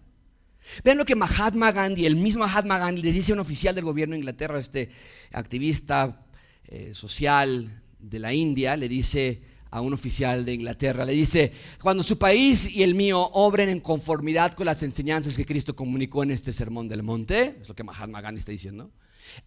[0.83, 3.85] Vean lo que Mahatma Gandhi, el mismo Mahatma Gandhi, le dice a un oficial del
[3.85, 4.89] gobierno de Inglaterra, este
[5.31, 6.25] activista
[6.65, 12.03] eh, social de la India, le dice a un oficial de Inglaterra, le dice, cuando
[12.03, 16.31] su país y el mío obren en conformidad con las enseñanzas que Cristo comunicó en
[16.31, 18.91] este sermón del monte, es lo que Mahatma Gandhi está diciendo,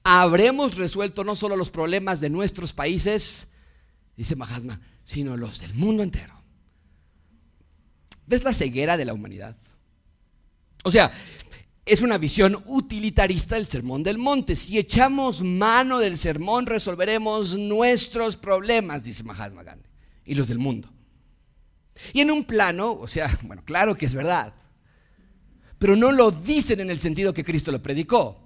[0.03, 3.47] habremos resuelto no solo los problemas de nuestros países,
[4.17, 6.35] dice Mahatma, sino los del mundo entero.
[8.27, 9.57] ¿Ves la ceguera de la humanidad?
[10.85, 11.13] O sea,
[11.85, 14.57] es una visión utilitarista del sermón del monte.
[14.57, 19.89] Si echamos mano del sermón, resolveremos nuestros problemas, dice Mahatma Gandhi,
[20.25, 20.93] y los del mundo.
[22.13, 24.55] Y en un plano, o sea, bueno, claro que es verdad,
[25.79, 28.46] pero no lo dicen en el sentido que Cristo lo predicó.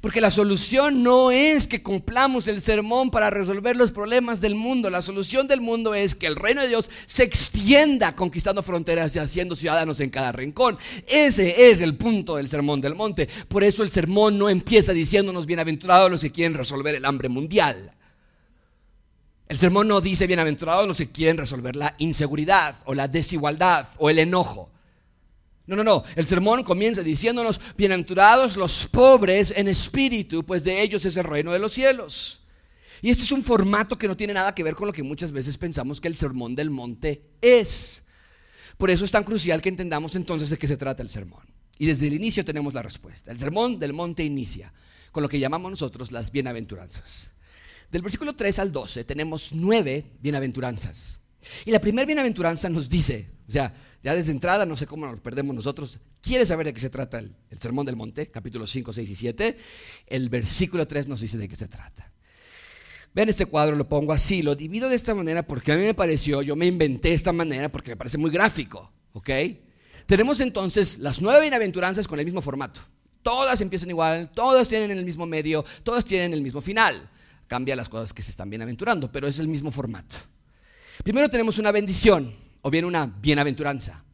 [0.00, 4.90] Porque la solución no es que cumplamos el sermón para resolver los problemas del mundo.
[4.90, 9.18] La solución del mundo es que el reino de Dios se extienda conquistando fronteras y
[9.18, 10.78] haciendo ciudadanos en cada rincón.
[11.06, 13.28] Ese es el punto del sermón del monte.
[13.48, 17.92] Por eso el sermón no empieza diciéndonos bienaventurados los que quieren resolver el hambre mundial.
[19.48, 24.08] El sermón no dice bienaventurados los que quieren resolver la inseguridad o la desigualdad o
[24.08, 24.70] el enojo.
[25.66, 26.04] No, no, no.
[26.16, 31.52] El sermón comienza diciéndonos, bienaventurados los pobres en espíritu, pues de ellos es el reino
[31.52, 32.40] de los cielos.
[33.00, 35.32] Y este es un formato que no tiene nada que ver con lo que muchas
[35.32, 38.04] veces pensamos que el sermón del monte es.
[38.78, 41.42] Por eso es tan crucial que entendamos entonces de qué se trata el sermón.
[41.78, 43.30] Y desde el inicio tenemos la respuesta.
[43.30, 44.72] El sermón del monte inicia
[45.10, 47.32] con lo que llamamos nosotros las bienaventuranzas.
[47.90, 51.20] Del versículo 3 al 12 tenemos nueve bienaventuranzas.
[51.66, 55.20] Y la primera bienaventuranza nos dice, o sea, ya desde entrada, no sé cómo nos
[55.20, 58.30] perdemos nosotros, ¿quiere saber de qué se trata el, sermón del monte?
[58.30, 59.58] Capítulo 5, 6 y 7.
[60.06, 62.10] El versículo 3 nos dice de qué se trata.
[63.12, 65.92] Vean este cuadro, lo pongo así, lo divido de esta manera porque a mí me
[65.92, 69.28] pareció, yo me inventé esta manera porque me parece muy gráfico, ¿ok?
[70.06, 72.80] Tenemos entonces las nueve bienaventuranzas con el mismo formato.
[73.22, 77.06] Todas empiezan igual, todas tienen el mismo medio, todas tienen el mismo final.
[77.48, 80.16] Cambia las cosas que se están bienaventurando, pero es el mismo formato.
[81.04, 84.04] Primero tenemos una bendición o bien una bienaventuranza.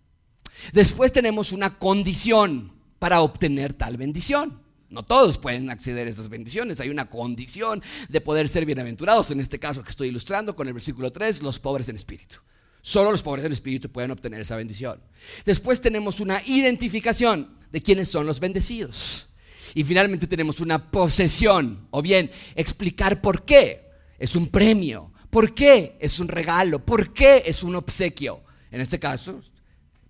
[0.72, 4.60] Después tenemos una condición para obtener tal bendición.
[4.90, 6.80] No todos pueden acceder a estas bendiciones.
[6.80, 9.30] Hay una condición de poder ser bienaventurados.
[9.30, 12.36] En este caso que estoy ilustrando con el versículo 3, los pobres en espíritu.
[12.80, 15.00] Solo los pobres en espíritu pueden obtener esa bendición.
[15.44, 19.28] Después tenemos una identificación de quiénes son los bendecidos.
[19.74, 25.96] Y finalmente tenemos una posesión, o bien explicar por qué es un premio, por qué
[26.00, 28.42] es un regalo, por qué es un obsequio.
[28.70, 29.40] En este caso,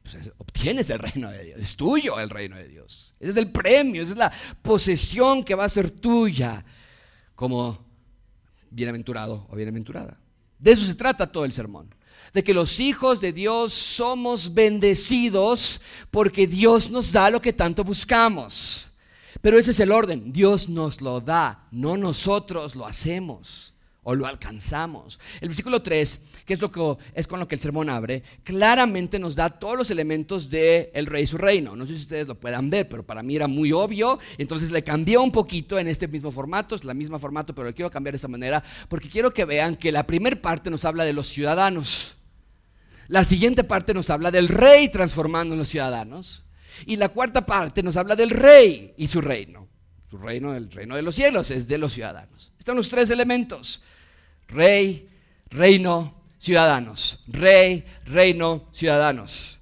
[0.03, 3.15] pues, obtienes el reino de Dios, es tuyo el reino de Dios.
[3.21, 6.65] Ese es el premio, esa es la posesión que va a ser tuya
[7.35, 7.85] como
[8.71, 10.19] bienaventurado o bienaventurada.
[10.59, 11.95] De eso se trata todo el sermón.
[12.33, 17.85] De que los hijos de Dios somos bendecidos porque Dios nos da lo que tanto
[17.85, 18.91] buscamos.
[19.41, 20.33] Pero ese es el orden.
[20.33, 23.73] Dios nos lo da, no nosotros lo hacemos
[24.09, 25.21] o lo alcanzamos.
[25.39, 29.19] El versículo 3, que es, lo que, es con lo que el sermón abre, claramente
[29.19, 31.77] nos da todos los elementos del el rey y su reino.
[31.77, 34.19] No sé si ustedes lo puedan ver, pero para mí era muy obvio.
[34.39, 37.75] Entonces le cambié un poquito en este mismo formato, es la misma formato, pero lo
[37.75, 41.05] quiero cambiar de esta manera, porque quiero que vean que la primera parte nos habla
[41.05, 42.17] de los ciudadanos.
[43.09, 46.47] La siguiente parte nos habla del rey transformando en los ciudadanos.
[46.87, 49.69] Y la cuarta parte nos habla del rey y su reino.
[50.11, 52.53] Su reino, el reino de los cielos, es de los ciudadanos.
[52.59, 53.83] Están los tres elementos.
[54.49, 55.09] Rey,
[55.51, 57.21] reino, ciudadanos.
[57.29, 59.59] Rey, reino, ciudadanos.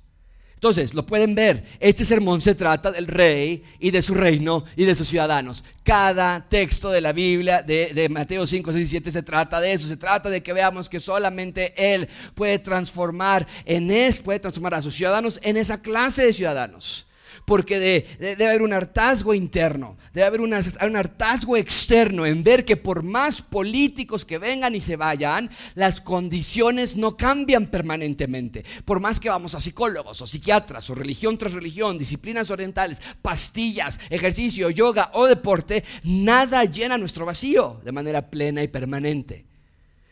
[0.54, 4.86] Entonces, lo pueden ver, este sermón se trata del rey y de su reino y
[4.86, 5.62] de sus ciudadanos.
[5.84, 9.86] Cada texto de la Biblia, de, Mateo 5, 6 y 7, se trata de eso.
[9.86, 14.82] Se trata de que veamos que solamente Él puede transformar, en es, puede transformar a
[14.82, 17.06] sus ciudadanos en esa clase de ciudadanos
[17.44, 17.78] porque
[18.18, 23.42] debe haber un hartazgo interno, debe haber un hartazgo externo en ver que por más
[23.42, 28.64] políticos que vengan y se vayan, las condiciones no cambian permanentemente.
[28.84, 34.00] Por más que vamos a psicólogos o psiquiatras o religión tras religión, disciplinas orientales, pastillas,
[34.10, 39.55] ejercicio, yoga o deporte, nada llena nuestro vacío de manera plena y permanente.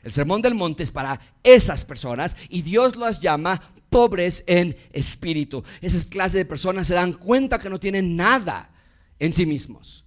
[0.05, 5.65] El sermón del monte es para esas personas y Dios las llama pobres en espíritu.
[5.81, 8.71] Esas clases de personas se dan cuenta que no tienen nada
[9.19, 10.05] en sí mismos.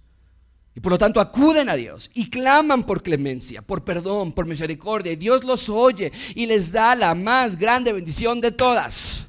[0.76, 5.10] Y por lo tanto acuden a Dios y claman por clemencia, por perdón, por misericordia.
[5.10, 9.26] Y Dios los oye y les da la más grande bendición de todas.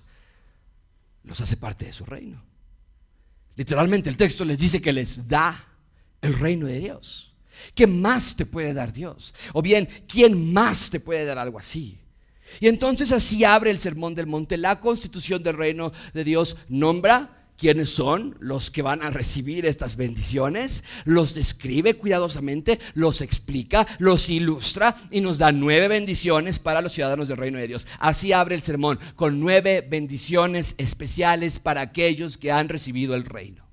[1.23, 2.43] Los hace parte de su reino.
[3.55, 5.67] Literalmente el texto les dice que les da
[6.21, 7.28] el reino de Dios.
[7.75, 9.33] ¿Qué más te puede dar Dios?
[9.53, 11.99] O bien, ¿quién más te puede dar algo así?
[12.59, 14.57] Y entonces así abre el Sermón del Monte.
[14.57, 19.97] La constitución del reino de Dios nombra quiénes son los que van a recibir estas
[19.97, 26.93] bendiciones, los describe cuidadosamente, los explica, los ilustra y nos da nueve bendiciones para los
[26.93, 27.85] ciudadanos del reino de Dios.
[27.99, 33.67] Así abre el sermón con nueve bendiciones especiales para aquellos que han recibido el reino.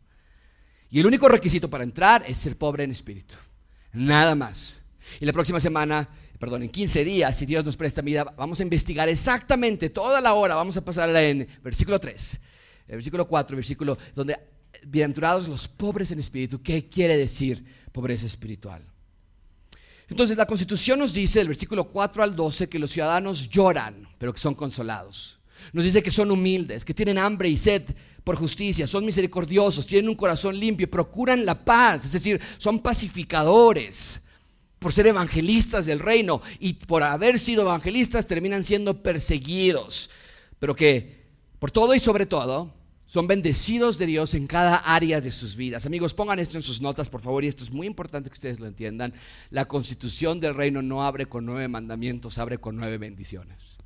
[0.90, 3.36] Y el único requisito para entrar es ser pobre en espíritu.
[3.96, 4.80] Nada más.
[5.20, 8.62] Y la próxima semana perdón, en 15 días, si Dios nos presta vida, vamos a
[8.62, 12.40] investigar exactamente toda la hora, vamos a pasarla en versículo 3,
[12.88, 14.38] el versículo 4, versículo donde
[14.84, 18.82] bienaventurados los pobres en espíritu, ¿qué quiere decir pobreza espiritual?
[20.08, 24.32] Entonces la constitución nos dice, el versículo 4 al 12, que los ciudadanos lloran, pero
[24.32, 25.40] que son consolados.
[25.72, 27.82] Nos dice que son humildes, que tienen hambre y sed
[28.24, 34.20] por justicia, son misericordiosos, tienen un corazón limpio, procuran la paz, es decir, son pacificadores
[34.78, 40.10] por ser evangelistas del reino y por haber sido evangelistas terminan siendo perseguidos,
[40.58, 41.24] pero que
[41.58, 42.74] por todo y sobre todo
[43.06, 45.86] son bendecidos de Dios en cada área de sus vidas.
[45.86, 48.58] Amigos, pongan esto en sus notas, por favor, y esto es muy importante que ustedes
[48.58, 49.14] lo entiendan.
[49.50, 53.78] La constitución del reino no abre con nueve mandamientos, abre con nueve bendiciones.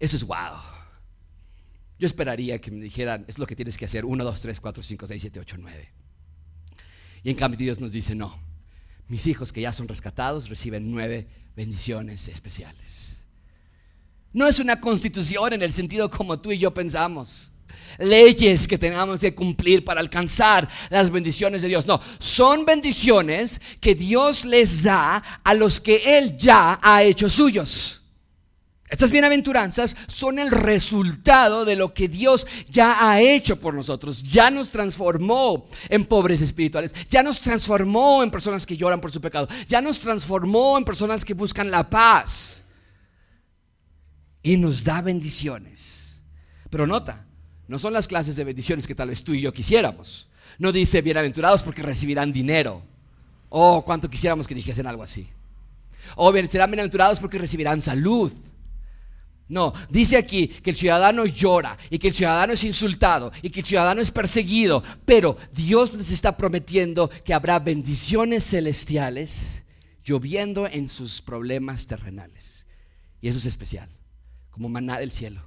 [0.00, 0.56] Eso es wow.
[1.98, 4.82] Yo esperaría que me dijeran, es lo que tienes que hacer, 1, 2, 3, 4,
[4.82, 5.92] 5, 6, 7, 8, 9.
[7.22, 8.40] Y en cambio Dios nos dice, no,
[9.06, 13.24] mis hijos que ya son rescatados reciben nueve bendiciones especiales.
[14.32, 17.52] No es una constitución en el sentido como tú y yo pensamos.
[17.98, 21.86] Leyes que tengamos que cumplir para alcanzar las bendiciones de Dios.
[21.86, 27.99] No, son bendiciones que Dios les da a los que Él ya ha hecho suyos.
[28.90, 34.20] Estas bienaventuranzas son el resultado de lo que Dios ya ha hecho por nosotros.
[34.24, 36.92] Ya nos transformó en pobres espirituales.
[37.08, 39.48] Ya nos transformó en personas que lloran por su pecado.
[39.68, 42.64] Ya nos transformó en personas que buscan la paz.
[44.42, 46.20] Y nos da bendiciones.
[46.68, 47.26] Pero nota,
[47.68, 50.28] no son las clases de bendiciones que tal vez tú y yo quisiéramos.
[50.58, 52.82] No dice bienaventurados porque recibirán dinero.
[53.50, 55.28] Oh, cuánto quisiéramos que dijesen algo así.
[56.16, 58.32] O bien, serán bienaventurados porque recibirán salud
[59.50, 63.60] no, dice aquí que el ciudadano llora y que el ciudadano es insultado y que
[63.60, 69.64] el ciudadano es perseguido, pero Dios les está prometiendo que habrá bendiciones celestiales
[70.04, 72.68] lloviendo en sus problemas terrenales.
[73.20, 73.88] Y eso es especial,
[74.50, 75.42] como maná del cielo.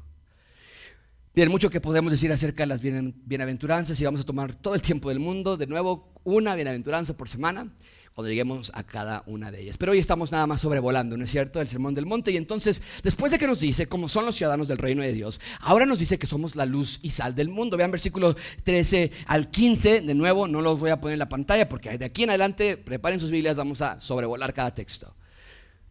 [1.31, 4.81] Tiene mucho que podemos decir acerca de las bienaventuranzas y vamos a tomar todo el
[4.81, 5.55] tiempo del mundo.
[5.55, 7.73] De nuevo, una bienaventuranza por semana
[8.13, 9.77] cuando lleguemos a cada una de ellas.
[9.77, 12.31] Pero hoy estamos nada más sobrevolando, ¿no es cierto?, el Sermón del Monte.
[12.31, 15.41] Y entonces, después de que nos dice cómo son los ciudadanos del reino de Dios,
[15.59, 17.75] ahora nos dice que somos la luz y sal del mundo.
[17.75, 21.67] Vean versículos 13 al 15, de nuevo, no los voy a poner en la pantalla
[21.67, 25.13] porque de aquí en adelante, preparen sus Biblias, vamos a sobrevolar cada texto.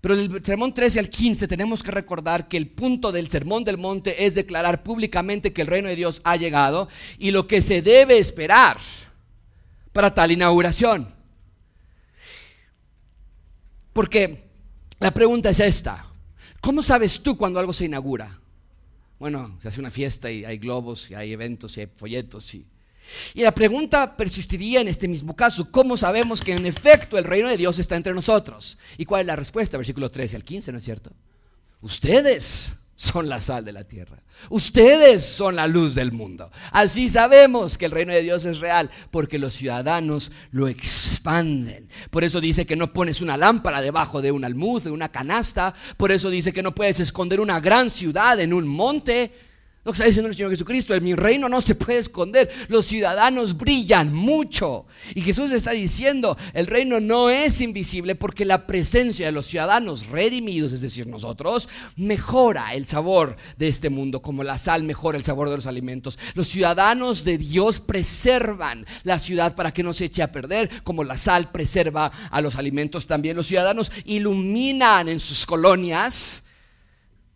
[0.00, 3.78] Pero del sermón 13 al 15 tenemos que recordar que el punto del sermón del
[3.78, 7.82] monte es declarar públicamente que el reino de Dios ha llegado y lo que se
[7.82, 8.78] debe esperar
[9.92, 11.21] para tal inauguración.
[13.92, 14.50] Porque
[14.98, 16.06] la pregunta es esta.
[16.60, 18.40] ¿Cómo sabes tú cuando algo se inaugura?
[19.18, 22.54] Bueno, se hace una fiesta y hay globos y hay eventos y hay folletos.
[22.54, 22.66] Y,
[23.34, 25.70] y la pregunta persistiría en este mismo caso.
[25.70, 28.78] ¿Cómo sabemos que en efecto el reino de Dios está entre nosotros?
[28.96, 29.76] ¿Y cuál es la respuesta?
[29.76, 31.12] Versículo 13 al 15, ¿no es cierto?
[31.80, 34.22] Ustedes son la sal de la tierra.
[34.50, 36.50] Ustedes son la luz del mundo.
[36.70, 41.88] Así sabemos que el reino de Dios es real, porque los ciudadanos lo expanden.
[42.10, 45.74] Por eso dice que no pones una lámpara debajo de un almud, de una canasta.
[45.96, 49.32] Por eso dice que no puedes esconder una gran ciudad en un monte
[49.84, 52.86] lo que está diciendo el Señor Jesucristo, en mi reino no se puede esconder, los
[52.86, 54.86] ciudadanos brillan mucho.
[55.12, 60.06] Y Jesús está diciendo, el reino no es invisible porque la presencia de los ciudadanos
[60.06, 65.24] redimidos, es decir, nosotros, mejora el sabor de este mundo, como la sal mejora el
[65.24, 66.16] sabor de los alimentos.
[66.34, 71.02] Los ciudadanos de Dios preservan la ciudad para que no se eche a perder, como
[71.02, 73.34] la sal preserva a los alimentos también.
[73.34, 76.44] Los ciudadanos iluminan en sus colonias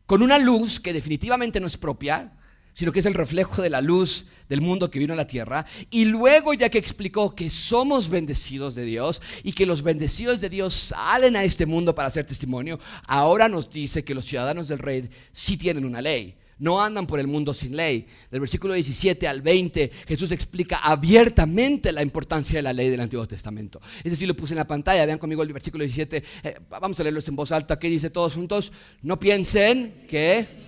[0.07, 2.33] con una luz que definitivamente no es propia,
[2.75, 5.65] sino que es el reflejo de la luz del mundo que vino a la tierra.
[5.91, 10.51] Y luego, ya que explicó que somos bendecidos de Dios y que los bendecidos de
[10.51, 14.79] Dios salen a este mundo para hacer testimonio, ahora nos dice que los ciudadanos del
[14.79, 16.37] rey sí tienen una ley.
[16.59, 18.07] No andan por el mundo sin ley.
[18.31, 23.29] Del versículo 17 al 20, Jesús explica abiertamente la importancia de la ley del Antiguo
[23.29, 23.79] Testamento.
[24.03, 25.05] Es decir, lo puse en la pantalla.
[25.05, 26.23] Vean conmigo el versículo 17.
[26.43, 27.79] Eh, vamos a leerlo en voz alta.
[27.79, 28.73] ¿Qué dice todos juntos?
[29.03, 30.65] No piensen que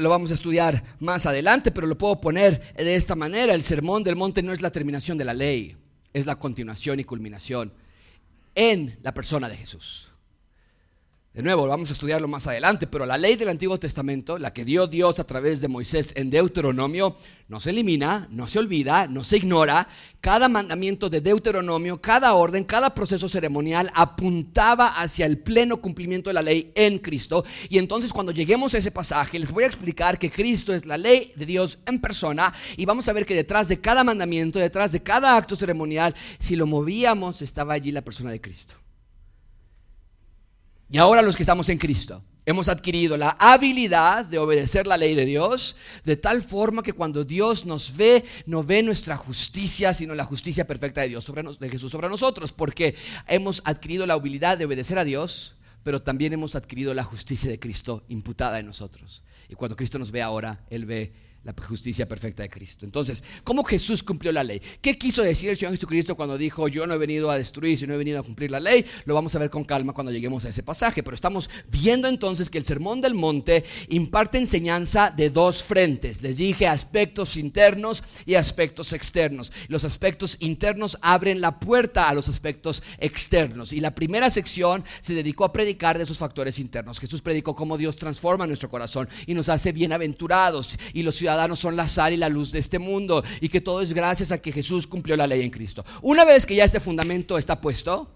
[0.00, 3.52] lo vamos a estudiar más adelante, pero lo puedo poner de esta manera.
[3.54, 5.76] El sermón del monte no es la terminación de la ley,
[6.14, 7.72] es la continuación y culminación
[8.54, 10.11] en la persona de Jesús.
[11.34, 14.66] De nuevo, vamos a estudiarlo más adelante, pero la ley del Antiguo Testamento, la que
[14.66, 17.16] dio Dios a través de Moisés en Deuteronomio,
[17.48, 19.88] no se elimina, no se olvida, no se ignora.
[20.20, 26.34] Cada mandamiento de Deuteronomio, cada orden, cada proceso ceremonial apuntaba hacia el pleno cumplimiento de
[26.34, 27.46] la ley en Cristo.
[27.70, 30.98] Y entonces cuando lleguemos a ese pasaje, les voy a explicar que Cristo es la
[30.98, 34.92] ley de Dios en persona y vamos a ver que detrás de cada mandamiento, detrás
[34.92, 38.74] de cada acto ceremonial, si lo movíamos, estaba allí la persona de Cristo.
[40.92, 45.14] Y ahora los que estamos en Cristo, hemos adquirido la habilidad de obedecer la ley
[45.14, 45.74] de Dios,
[46.04, 50.66] de tal forma que cuando Dios nos ve, no ve nuestra justicia, sino la justicia
[50.66, 52.94] perfecta de Dios sobre de Jesús sobre nosotros, porque
[53.26, 57.58] hemos adquirido la habilidad de obedecer a Dios, pero también hemos adquirido la justicia de
[57.58, 59.22] Cristo imputada en nosotros.
[59.48, 61.14] Y cuando Cristo nos ve ahora, Él ve
[61.44, 62.86] la justicia perfecta de Cristo.
[62.86, 64.62] Entonces, ¿cómo Jesús cumplió la ley?
[64.80, 67.94] ¿Qué quiso decir el Señor Jesucristo cuando dijo, yo no he venido a destruir, sino
[67.94, 68.84] he venido a cumplir la ley?
[69.06, 72.48] Lo vamos a ver con calma cuando lleguemos a ese pasaje, pero estamos viendo entonces
[72.48, 76.22] que el Sermón del Monte imparte enseñanza de dos frentes.
[76.22, 79.52] Les dije aspectos internos y aspectos externos.
[79.66, 83.72] Los aspectos internos abren la puerta a los aspectos externos.
[83.72, 87.00] Y la primera sección se dedicó a predicar de esos factores internos.
[87.00, 91.58] Jesús predicó cómo Dios transforma nuestro corazón y nos hace bienaventurados y los ciudadanos ciudadanos
[91.58, 94.38] son la sal y la luz de este mundo y que todo es gracias a
[94.38, 95.82] que Jesús cumplió la ley en Cristo.
[96.02, 98.08] Una vez que ya este fundamento está puesto,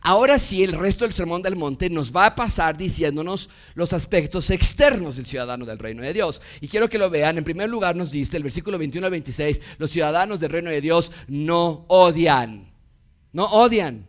[0.00, 4.48] Ahora sí, el resto del Sermón del Monte nos va a pasar diciéndonos los aspectos
[4.50, 6.40] externos del ciudadano del reino de Dios.
[6.60, 7.36] Y quiero que lo vean.
[7.36, 10.80] En primer lugar nos dice el versículo 21 al 26, los ciudadanos del reino de
[10.80, 12.72] Dios no odian.
[13.32, 14.06] No odian.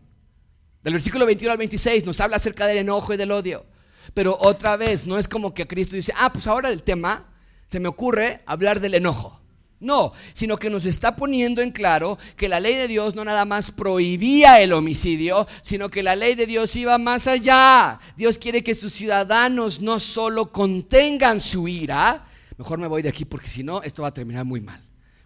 [0.83, 3.65] Del versículo 21 al 26 nos habla acerca del enojo y del odio.
[4.13, 7.32] Pero otra vez, no es como que Cristo dice, ah, pues ahora el tema
[7.73, 9.39] se me ocurre hablar del enojo.
[9.79, 13.45] No, sino que nos está poniendo en claro que la ley de Dios no nada
[13.45, 17.99] más prohibía el homicidio, sino que la ley de Dios iba más allá.
[18.15, 22.27] Dios quiere que sus ciudadanos no solo contengan su ira,
[22.59, 24.79] mejor me voy de aquí porque si no, esto va a terminar muy mal.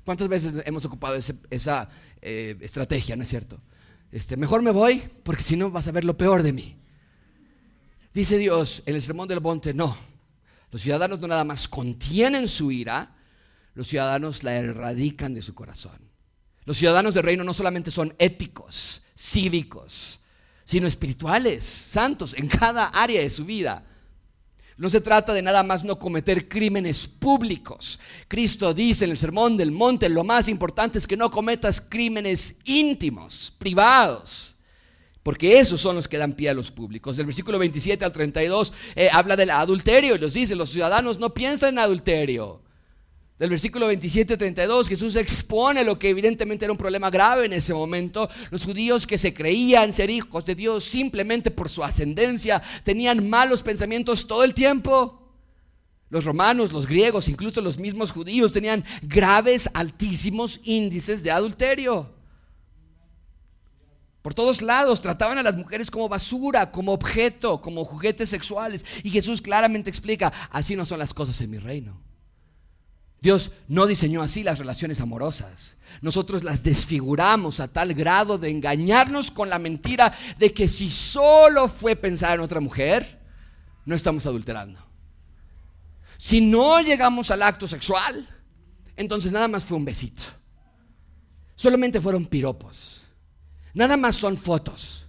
[0.06, 1.18] ¿Cuántas veces hemos ocupado
[1.50, 1.90] esa
[2.22, 3.60] eh, estrategia, no es cierto?
[4.10, 6.78] Este, mejor me voy porque si no vas a ver lo peor de mí.
[8.14, 9.98] Dice Dios en el Sermón del Monte, no,
[10.72, 13.16] los ciudadanos no nada más contienen su ira,
[13.74, 16.00] los ciudadanos la erradican de su corazón.
[16.66, 20.20] Los ciudadanos del reino no solamente son éticos, cívicos,
[20.66, 23.86] sino espirituales, santos en cada área de su vida.
[24.76, 28.00] No se trata de nada más no cometer crímenes públicos.
[28.28, 32.58] Cristo dice en el Sermón del Monte, lo más importante es que no cometas crímenes
[32.66, 34.57] íntimos, privados,
[35.28, 37.18] porque esos son los que dan pie a los públicos.
[37.18, 41.34] Del versículo 27 al 32 eh, habla del adulterio y los dice, los ciudadanos no
[41.34, 42.62] piensan en adulterio.
[43.38, 47.74] Del versículo 27 32, Jesús expone lo que evidentemente era un problema grave en ese
[47.74, 48.30] momento.
[48.52, 53.64] Los judíos que se creían ser hijos de Dios simplemente por su ascendencia tenían malos
[53.64, 55.30] pensamientos todo el tiempo.
[56.10, 62.17] Los romanos, los griegos, incluso los mismos judíos tenían graves, altísimos índices de adulterio.
[64.28, 68.86] Por todos lados trataban a las mujeres como basura, como objeto, como juguetes sexuales.
[69.02, 71.98] Y Jesús claramente explica, así no son las cosas en mi reino.
[73.22, 75.78] Dios no diseñó así las relaciones amorosas.
[76.02, 81.70] Nosotros las desfiguramos a tal grado de engañarnos con la mentira de que si solo
[81.70, 83.22] fue pensar en otra mujer,
[83.86, 84.78] no estamos adulterando.
[86.18, 88.28] Si no llegamos al acto sexual,
[88.98, 90.24] entonces nada más fue un besito.
[91.56, 93.07] Solamente fueron piropos.
[93.78, 95.06] Nada más son fotos.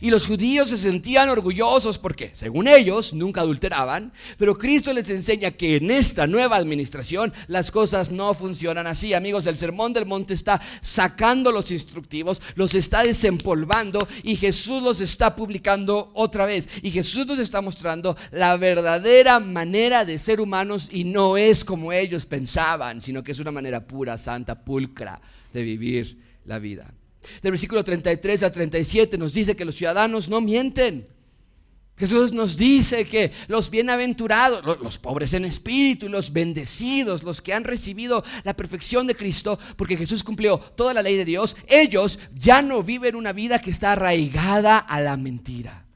[0.00, 5.52] Y los judíos se sentían orgullosos porque, según ellos, nunca adulteraban, pero Cristo les enseña
[5.52, 9.14] que en esta nueva administración las cosas no funcionan así.
[9.14, 15.00] Amigos, el Sermón del Monte está sacando los instructivos, los está desempolvando y Jesús los
[15.00, 16.68] está publicando otra vez.
[16.82, 21.92] Y Jesús nos está mostrando la verdadera manera de ser humanos y no es como
[21.92, 25.20] ellos pensaban, sino que es una manera pura, santa, pulcra
[25.52, 26.92] de vivir la vida.
[27.42, 31.06] Del versículo 33 a 37 nos dice que los ciudadanos no mienten.
[31.98, 37.64] Jesús nos dice que los bienaventurados, los pobres en espíritu los bendecidos, los que han
[37.64, 42.62] recibido la perfección de Cristo, porque Jesús cumplió toda la ley de Dios, ellos ya
[42.62, 45.86] no viven una vida que está arraigada a la mentira.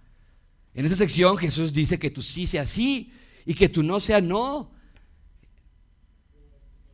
[0.74, 3.12] En esa sección Jesús dice que tú sí sea sí
[3.47, 4.72] y que tú no sea no.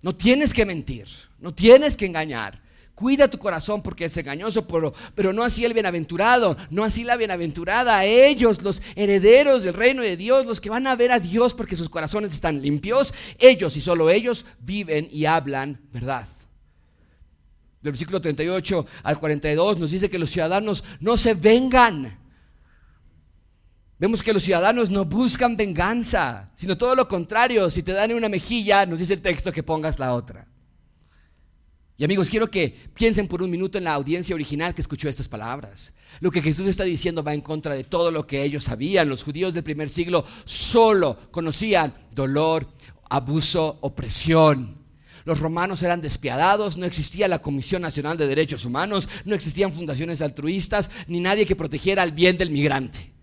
[0.03, 1.09] No tienes que mentir,
[1.39, 2.68] no tienes que engañar.
[2.99, 4.67] Cuida tu corazón porque es engañoso,
[5.15, 8.05] pero, no así el bienaventurado, no así la bienaventurada.
[8.05, 11.77] Ellos, los herederos del reino de Dios, los que van a ver a Dios porque
[11.77, 16.27] sus corazones están limpios, ellos y solo ellos viven y hablan verdad.
[17.83, 22.19] Del versículo 38 al 42 nos dice que los ciudadanos no se vengan.
[24.01, 27.71] Vemos que los ciudadanos no buscan venganza, sino todo lo contrario.
[27.71, 30.48] Si te dan una mejilla, nos dice el texto que pongas la otra.
[32.01, 35.29] Y amigos, quiero que piensen por un minuto en la audiencia original que escuchó estas
[35.29, 35.93] palabras.
[36.21, 39.09] Lo que Jesús está diciendo va en contra de todo lo que ellos sabían.
[39.09, 42.69] Los judíos del primer siglo solo conocían dolor,
[43.11, 44.79] abuso, opresión.
[45.25, 50.23] Los romanos eran despiadados, no existía la Comisión Nacional de Derechos Humanos, no existían fundaciones
[50.23, 53.18] altruistas, ni nadie que protegiera el bien del migrante.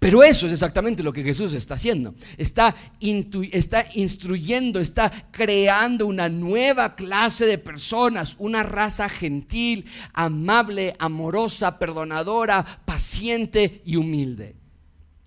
[0.00, 2.14] Pero eso es exactamente lo que Jesús está haciendo.
[2.38, 2.74] Está,
[3.52, 9.84] está, instruyendo, está creando una nueva clase de personas, una raza gentil,
[10.14, 14.56] amable, amorosa, perdonadora, paciente y humilde.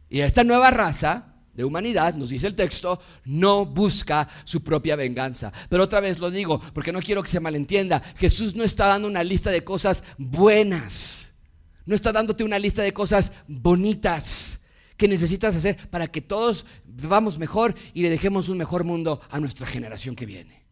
[0.09, 5.53] Y esta nueva raza de humanidad, nos dice el texto, no busca su propia venganza.
[5.69, 9.07] Pero otra vez lo digo, porque no quiero que se malentienda, Jesús no está dando
[9.07, 11.31] una lista de cosas buenas,
[11.85, 14.61] no está dándote una lista de cosas bonitas
[15.03, 19.41] que necesitas hacer para que todos vivamos mejor y le dejemos un mejor mundo a
[19.41, 20.62] nuestra generación que viene.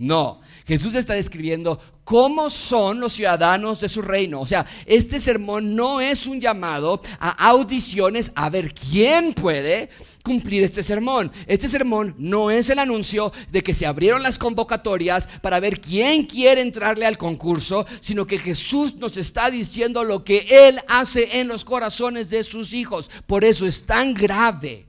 [0.00, 4.40] No, Jesús está describiendo cómo son los ciudadanos de su reino.
[4.40, 9.90] O sea, este sermón no es un llamado a audiciones a ver quién puede
[10.24, 11.30] cumplir este sermón.
[11.46, 16.24] Este sermón no es el anuncio de que se abrieron las convocatorias para ver quién
[16.24, 21.46] quiere entrarle al concurso, sino que Jesús nos está diciendo lo que Él hace en
[21.46, 23.10] los corazones de sus hijos.
[23.26, 24.86] Por eso es tan grave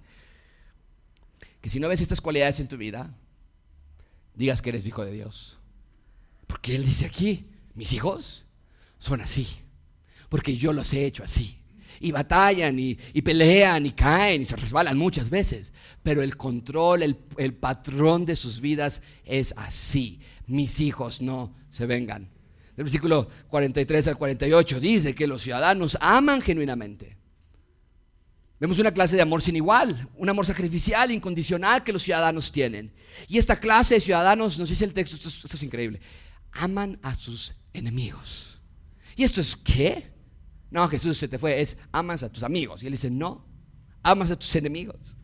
[1.60, 3.14] que si no ves estas cualidades en tu vida,
[4.36, 5.58] digas que eres hijo de Dios.
[6.48, 8.46] Porque Él dice aquí, mis hijos
[8.98, 9.48] son así,
[10.30, 11.58] porque yo los he hecho así.
[12.00, 15.72] Y batallan y, pelean y caen y se resbalan muchas veces.
[16.02, 20.20] Pero el control, el, el patrón de sus vidas es así.
[20.48, 22.30] Mis hijos no se vengan.
[22.76, 27.21] El versículo 43 al 48 dice que los ciudadanos aman genuinamente
[28.62, 32.94] Vemos una clase de amor sin igual, un amor sacrificial, incondicional que los ciudadanos tienen.
[33.28, 36.00] Y esta clase de ciudadanos, nos dice el texto, esto, es increíble,
[36.52, 38.62] aman a sus enemigos.
[39.16, 40.14] ¿Y esto es qué?
[40.70, 42.84] No, Jesús se te fue, es amas a tus amigos.
[42.84, 43.48] Y él dice, no,
[44.04, 45.18] amas a tus enemigos.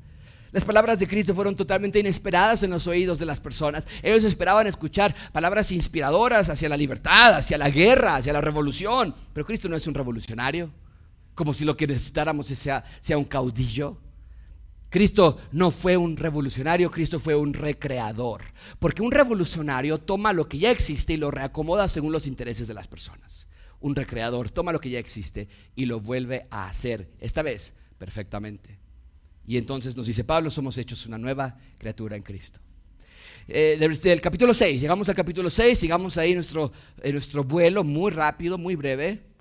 [0.52, 3.88] Las palabras de Cristo fueron totalmente inesperadas en los oídos de las personas.
[4.02, 9.14] Ellos esperaban escuchar palabras inspiradoras hacia la libertad, hacia la guerra, hacia la revolución.
[9.32, 10.74] Pero Cristo no es un revolucionario
[11.38, 14.02] como si lo que necesitáramos sea, sea un caudillo.
[14.90, 18.42] Cristo no fue un revolucionario, Cristo fue un recreador.
[18.80, 22.74] Porque un revolucionario toma lo que ya existe y lo reacomoda según los intereses de
[22.74, 23.48] las personas.
[23.80, 28.80] Un recreador toma lo que ya existe y lo vuelve a hacer, esta vez perfectamente.
[29.46, 32.60] Y entonces nos dice Pablo, somos hechos una nueva criatura en Cristo.
[33.48, 36.72] Eh, del, capítulo 6, llegamos al capítulo 6, sigamos ahí nuestro,
[37.04, 39.37] en nuestro vuelo muy rápido, muy breve.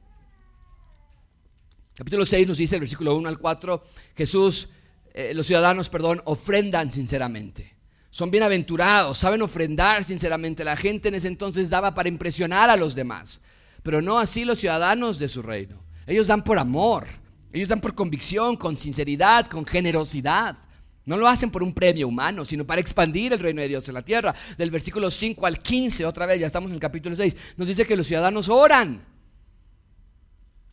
[1.96, 3.82] Capítulo 6 nos dice, el versículo 1 al 4,
[4.14, 4.68] Jesús,
[5.14, 7.74] eh, los ciudadanos, perdón, ofrendan sinceramente.
[8.10, 10.62] Son bienaventurados, saben ofrendar sinceramente.
[10.62, 13.40] La gente en ese entonces daba para impresionar a los demás,
[13.82, 15.82] pero no así los ciudadanos de su reino.
[16.06, 17.06] Ellos dan por amor,
[17.50, 20.58] ellos dan por convicción, con sinceridad, con generosidad.
[21.06, 23.94] No lo hacen por un premio humano, sino para expandir el reino de Dios en
[23.94, 24.34] la tierra.
[24.58, 27.86] Del versículo 5 al 15, otra vez, ya estamos en el capítulo 6, nos dice
[27.86, 29.15] que los ciudadanos oran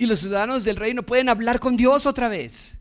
[0.03, 2.77] y los ciudadanos del reino pueden hablar con Dios otra vez.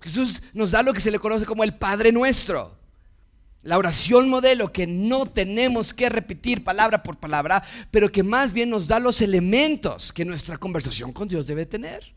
[0.00, 2.76] Jesús nos da lo que se le conoce como el Padre Nuestro.
[3.62, 8.70] La oración modelo que no tenemos que repetir palabra por palabra, pero que más bien
[8.70, 12.14] nos da los elementos que nuestra conversación con Dios debe tener.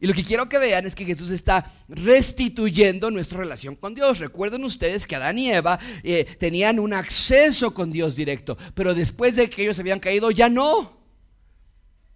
[0.00, 4.18] Y lo que quiero que vean es que Jesús está restituyendo nuestra relación con Dios.
[4.18, 9.36] Recuerden ustedes que Adán y Eva eh, tenían un acceso con Dios directo, pero después
[9.36, 10.95] de que ellos habían caído ya no.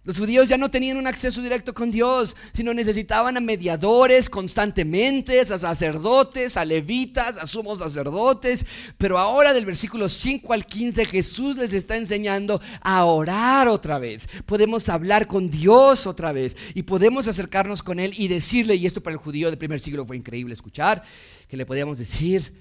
[0.03, 5.39] Los judíos ya no tenían un acceso directo con Dios, sino necesitaban a mediadores constantemente,
[5.41, 8.65] a sacerdotes, a levitas, a sumos sacerdotes.
[8.97, 14.27] Pero ahora del versículo 5 al 15 Jesús les está enseñando a orar otra vez.
[14.47, 19.03] Podemos hablar con Dios otra vez y podemos acercarnos con Él y decirle, y esto
[19.03, 21.03] para el judío del primer siglo fue increíble escuchar,
[21.47, 22.51] que le podíamos decir,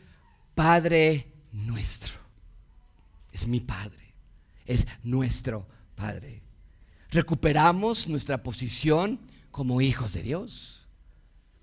[0.55, 2.13] Padre nuestro.
[3.33, 4.13] Es mi Padre,
[4.67, 6.40] es nuestro Padre
[7.11, 9.19] recuperamos nuestra posición
[9.51, 10.87] como hijos de Dios.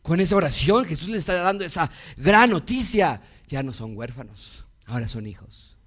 [0.01, 3.21] Con esa oración Jesús les está dando esa gran noticia.
[3.47, 5.77] Ya no son huérfanos, ahora son hijos.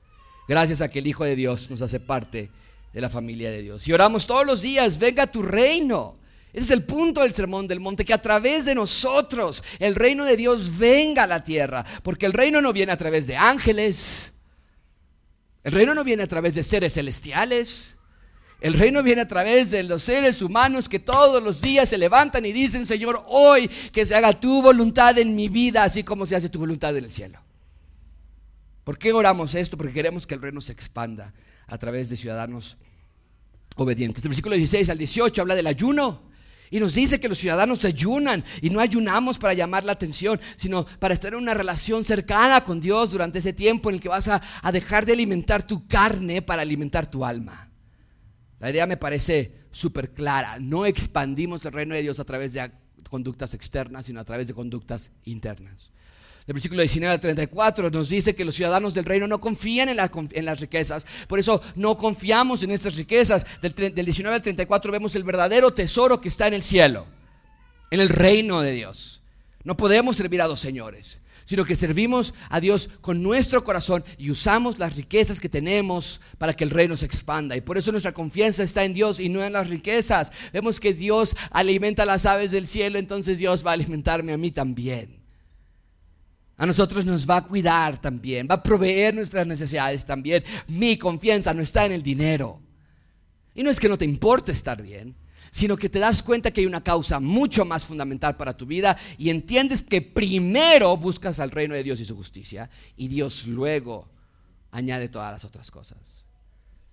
[0.48, 2.50] Gracias a que el Hijo de Dios nos hace parte
[2.92, 3.86] de la familia de Dios.
[3.86, 6.18] Y oramos todos los días, venga tu reino.
[6.52, 10.24] Ese es el punto del sermón del monte, que a través de nosotros el reino
[10.24, 14.32] de Dios venga a la tierra, porque el reino no viene a través de ángeles,
[15.62, 17.96] el reino no viene a través de seres celestiales,
[18.61, 22.44] el reino viene a través de los seres humanos que todos los días se levantan
[22.44, 26.36] y dicen, Señor, hoy que se haga tu voluntad en mi vida, así como se
[26.36, 27.38] hace tu voluntad en el cielo.
[28.84, 29.76] ¿Por qué oramos esto?
[29.76, 31.32] Porque queremos que el reino se expanda
[31.66, 32.76] a través de ciudadanos
[33.76, 34.22] obedientes.
[34.24, 36.28] El versículo 16 al 18 habla del ayuno.
[36.72, 40.84] Y nos dice que los ciudadanos ayunan y no ayunamos para llamar la atención, sino
[41.00, 44.28] para estar en una relación cercana con Dios durante ese tiempo en el que vas
[44.28, 47.70] a, a dejar de alimentar tu carne para alimentar tu alma.
[48.61, 50.58] La idea me parece súper clara.
[50.61, 52.70] No expandimos el reino de Dios a través de
[53.08, 55.90] conductas externas, sino a través de conductas internas.
[56.46, 59.96] El versículo 19 al 34 nos dice que los ciudadanos del reino no confían en,
[59.96, 63.46] las riquezas, por eso no confiamos en estas riquezas.
[63.61, 67.06] Del, del 19 al 34 vemos el verdadero tesoro que está en el cielo,
[67.90, 69.20] en el reino de Dios.
[69.64, 71.20] No podemos servir a dos señores
[71.51, 76.55] sino que servimos a Dios con nuestro corazón y usamos las riquezas que tenemos para
[76.55, 77.57] que el reino se expanda.
[77.57, 80.30] Y por eso nuestra confianza está en Dios y no en las riquezas.
[80.53, 84.38] Vemos que Dios alimenta a las aves del cielo, entonces Dios va a alimentarme a
[84.38, 85.24] mí también.
[86.57, 90.44] A nosotros nos va a cuidar también, va a proveer nuestras necesidades también.
[90.68, 92.62] Mi confianza no está en el dinero.
[93.57, 95.16] Y no es que no te importe estar bien,
[95.51, 98.96] sino que te das cuenta que hay una causa mucho más fundamental para tu vida
[99.18, 104.09] y entiendes que primero buscas al reino de Dios y su justicia y Dios luego
[104.70, 106.26] añade todas las otras cosas.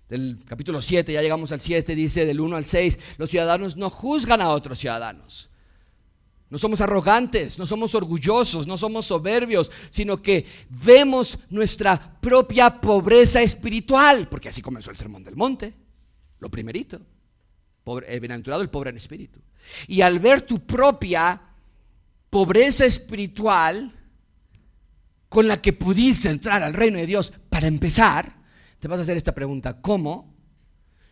[0.08, 3.90] Del capítulo 7, ya llegamos al 7, dice del 1 al 6, los ciudadanos no
[3.90, 5.50] juzgan a otros ciudadanos.
[6.50, 13.42] No somos arrogantes, no somos orgullosos, no somos soberbios, sino que vemos nuestra propia pobreza
[13.42, 15.74] espiritual, porque así comenzó el Sermón del Monte,
[16.38, 17.00] lo primerito.
[17.96, 19.40] El pobre en espíritu.
[19.86, 21.40] Y al ver tu propia
[22.30, 23.90] pobreza espiritual
[25.28, 28.34] con la que pudiste entrar al reino de Dios, para empezar,
[28.78, 30.34] te vas a hacer esta pregunta, ¿cómo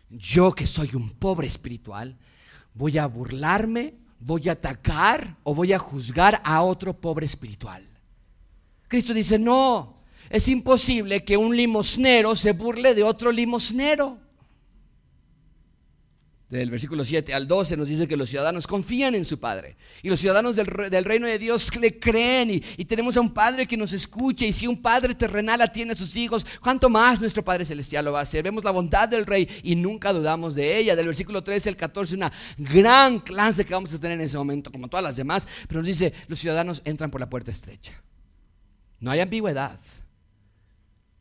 [0.09, 2.17] yo que soy un pobre espiritual
[2.73, 7.87] voy a burlarme, voy a atacar o voy a juzgar a otro pobre espiritual?
[8.87, 14.19] Cristo dice, no, es imposible que un limosnero se burle de otro limosnero
[16.49, 19.75] del versículo 7 al 12 nos dice que los ciudadanos confían en su Padre.
[20.01, 22.51] Y los ciudadanos del, reino de Dios le creen.
[22.51, 24.45] Y, y, tenemos a un Padre que nos escucha.
[24.45, 28.13] Y si un Padre terrenal atiende a sus hijos, ¿cuánto más nuestro Padre celestial lo
[28.13, 28.43] va a hacer?
[28.43, 30.95] Vemos la bondad del Rey y nunca dudamos de ella.
[30.95, 34.71] Del versículo 13 al 14, una gran clase que vamos a tener en ese momento,
[34.71, 35.45] como todas las demás.
[35.67, 37.91] Pero nos dice, los ciudadanos entran por la puerta estrecha.
[39.01, 39.77] No hay ambigüedad.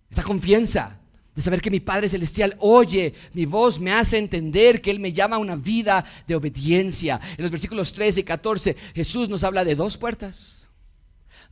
[0.08, 1.00] Esa confianza
[1.36, 5.12] de saber que mi Padre Celestial oye mi voz, me hace entender que Él me
[5.12, 7.20] llama a una vida de obediencia.
[7.36, 10.66] En los versículos 13 y 14 Jesús nos habla de dos puertas,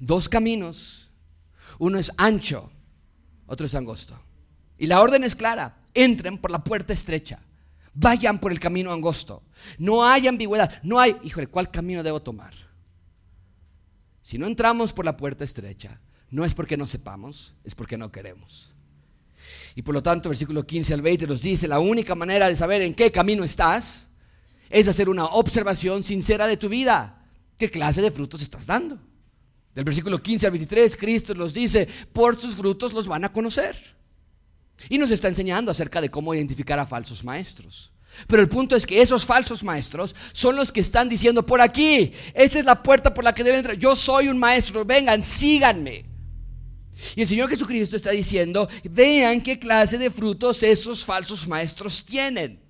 [0.00, 1.12] dos caminos.
[1.78, 2.72] Uno es ancho,
[3.46, 4.18] otro es angosto.
[4.78, 7.40] Y la orden es clara, entren por la puerta estrecha,
[7.92, 9.42] vayan por el camino angosto.
[9.76, 12.54] No hay ambigüedad, no hay, híjole, ¿cuál camino debo tomar?
[14.22, 18.10] Si no entramos por la puerta estrecha, no es porque no sepamos, es porque no
[18.10, 18.73] queremos.
[19.74, 22.82] Y por lo tanto, versículo 15 al 20 nos dice, la única manera de saber
[22.82, 24.08] en qué camino estás
[24.70, 27.26] es hacer una observación sincera de tu vida.
[27.58, 28.98] ¿Qué clase de frutos estás dando?
[29.74, 33.76] Del versículo 15 al 23, Cristo nos dice, por sus frutos los van a conocer.
[34.88, 37.92] Y nos está enseñando acerca de cómo identificar a falsos maestros.
[38.28, 42.12] Pero el punto es que esos falsos maestros son los que están diciendo por aquí,
[42.32, 43.76] esta es la puerta por la que deben entrar.
[43.76, 46.13] Yo soy un maestro, vengan, síganme.
[47.16, 52.60] Y el Señor Jesucristo está diciendo, vean qué clase de frutos esos falsos maestros tienen.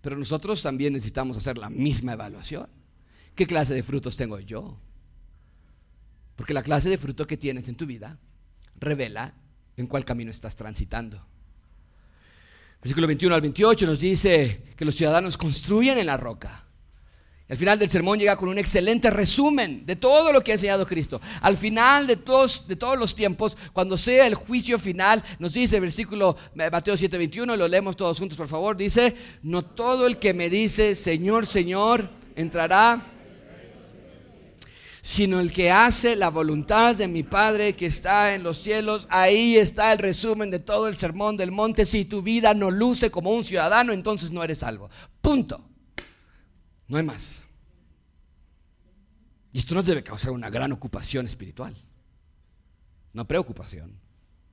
[0.00, 2.68] Pero nosotros también necesitamos hacer la misma evaluación.
[3.34, 4.78] ¿Qué clase de frutos tengo yo?
[6.36, 8.18] Porque la clase de fruto que tienes en tu vida
[8.78, 9.34] revela
[9.76, 11.26] en cuál camino estás transitando.
[12.82, 16.65] Versículo 21 al 28 nos dice que los ciudadanos construyen en la roca
[17.48, 20.84] al final del sermón llega con un excelente resumen de todo lo que ha enseñado
[20.84, 21.20] Cristo.
[21.40, 25.76] Al final de todos, de todos los tiempos, cuando sea el juicio final, nos dice
[25.76, 30.18] el versículo eh, Mateo 7:21, lo leemos todos juntos por favor, dice, no todo el
[30.18, 33.12] que me dice, Señor, Señor, entrará,
[35.00, 39.06] sino el que hace la voluntad de mi Padre que está en los cielos.
[39.08, 41.86] Ahí está el resumen de todo el sermón del monte.
[41.86, 44.90] Si tu vida no luce como un ciudadano, entonces no eres salvo.
[45.20, 45.75] Punto.
[46.88, 47.44] No hay más.
[49.52, 51.74] Y esto nos debe causar una gran ocupación espiritual.
[53.12, 53.98] No preocupación,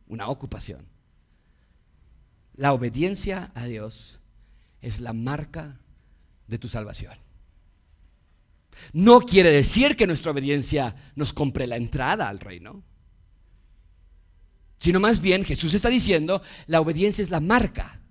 [0.07, 0.87] una ocupación.
[2.55, 4.19] La obediencia a Dios
[4.81, 5.79] es la marca
[6.47, 7.13] de tu salvación.
[8.91, 12.83] No quiere decir que nuestra obediencia nos compre la entrada al reino,
[14.79, 18.01] sino más bien Jesús está diciendo, la obediencia es la marca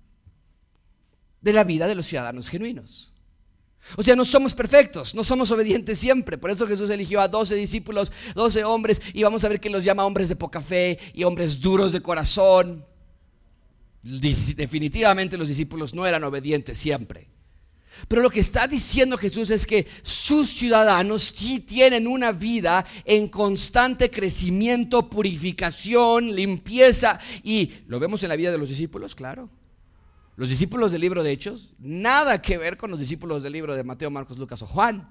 [1.40, 3.11] de la vida de los ciudadanos genuinos.
[3.96, 6.38] O sea, no somos perfectos, no somos obedientes siempre.
[6.38, 9.84] Por eso Jesús eligió a 12 discípulos, 12 hombres, y vamos a ver que los
[9.84, 12.84] llama hombres de poca fe y hombres duros de corazón.
[14.02, 17.28] Definitivamente los discípulos no eran obedientes siempre.
[18.08, 23.28] Pero lo que está diciendo Jesús es que sus ciudadanos sí tienen una vida en
[23.28, 27.20] constante crecimiento, purificación, limpieza.
[27.42, 29.50] Y lo vemos en la vida de los discípulos, claro.
[30.36, 33.84] Los discípulos del libro de Hechos, nada que ver con los discípulos del libro de
[33.84, 35.06] Mateo, Marcos, Lucas o Juan.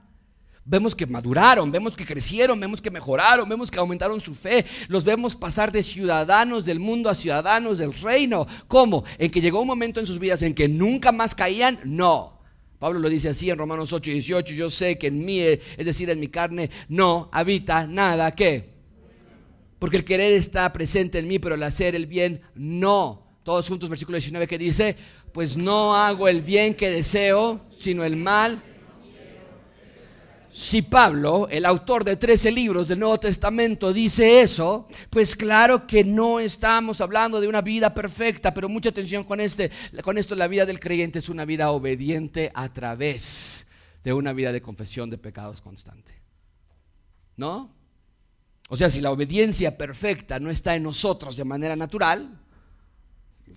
[0.63, 4.65] Vemos que maduraron, vemos que crecieron, vemos que mejoraron, vemos que aumentaron su fe.
[4.87, 8.47] Los vemos pasar de ciudadanos del mundo a ciudadanos del reino.
[8.67, 9.03] ¿Cómo?
[9.17, 11.79] ¿En que llegó un momento en sus vidas en que nunca más caían?
[11.83, 12.39] No.
[12.77, 14.53] Pablo lo dice así en Romanos 8 y 18.
[14.53, 18.71] Yo sé que en mí, es decir, en mi carne, no habita nada que.
[19.77, 23.20] Porque el querer está presente en mí, pero el hacer el bien no.
[23.43, 24.95] Todos juntos, versículo 19 que dice,
[25.31, 28.61] pues no hago el bien que deseo, sino el mal.
[30.51, 36.03] Si Pablo, el autor de 13 libros del Nuevo Testamento, dice eso, pues claro que
[36.03, 39.71] no estamos hablando de una vida perfecta, pero mucha atención con, este,
[40.03, 43.65] con esto, la vida del creyente es una vida obediente a través
[44.03, 46.21] de una vida de confesión de pecados constante.
[47.37, 47.73] ¿No?
[48.67, 52.40] O sea, si la obediencia perfecta no está en nosotros de manera natural,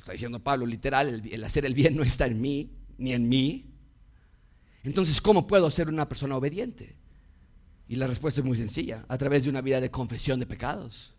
[0.05, 3.75] está diciendo Pablo literal, el, hacer el bien no está en mí, ni en mí,
[4.85, 6.95] entonces, ¿cómo puedo ser una persona obediente?
[7.89, 11.15] Y la respuesta es muy sencilla, a través de una vida de confesión de pecados,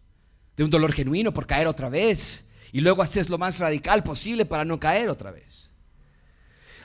[0.55, 4.45] de un dolor genuino por caer otra vez, y luego haces lo más radical posible
[4.45, 5.71] para no caer otra vez.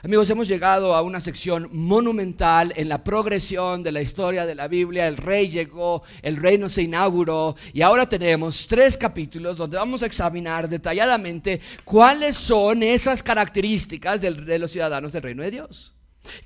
[0.03, 4.67] Amigos, hemos llegado a una sección monumental en la progresión de la historia de la
[4.67, 5.07] Biblia.
[5.07, 10.07] El rey llegó, el reino se inauguró y ahora tenemos tres capítulos donde vamos a
[10.07, 15.93] examinar detalladamente cuáles son esas características de los ciudadanos del reino de Dios.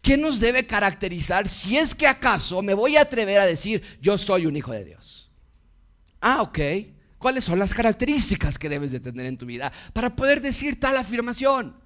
[0.01, 4.17] ¿Qué nos debe caracterizar si es que acaso me voy a atrever a decir yo
[4.17, 5.31] soy un hijo de Dios?
[6.19, 6.59] Ah, ok.
[7.17, 10.97] ¿Cuáles son las características que debes de tener en tu vida para poder decir tal
[10.97, 11.84] afirmación?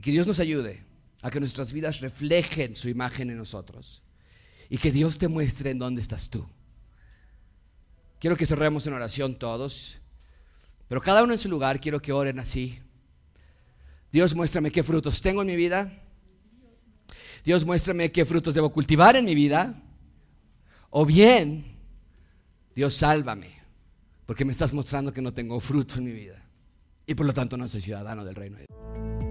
[0.00, 0.82] Y que Dios nos ayude
[1.20, 4.02] a que nuestras vidas reflejen su imagen en nosotros.
[4.70, 6.48] Y que Dios te muestre en dónde estás tú.
[8.18, 9.98] Quiero que cerremos en oración todos.
[10.88, 12.78] Pero cada uno en su lugar quiero que oren así.
[14.10, 15.92] Dios muéstrame qué frutos tengo en mi vida.
[17.44, 19.82] Dios muéstrame qué frutos debo cultivar en mi vida.
[20.88, 21.76] O bien,
[22.74, 23.50] Dios sálvame,
[24.24, 26.42] porque me estás mostrando que no tengo fruto en mi vida.
[27.06, 29.29] Y por lo tanto no soy ciudadano del reino de Dios.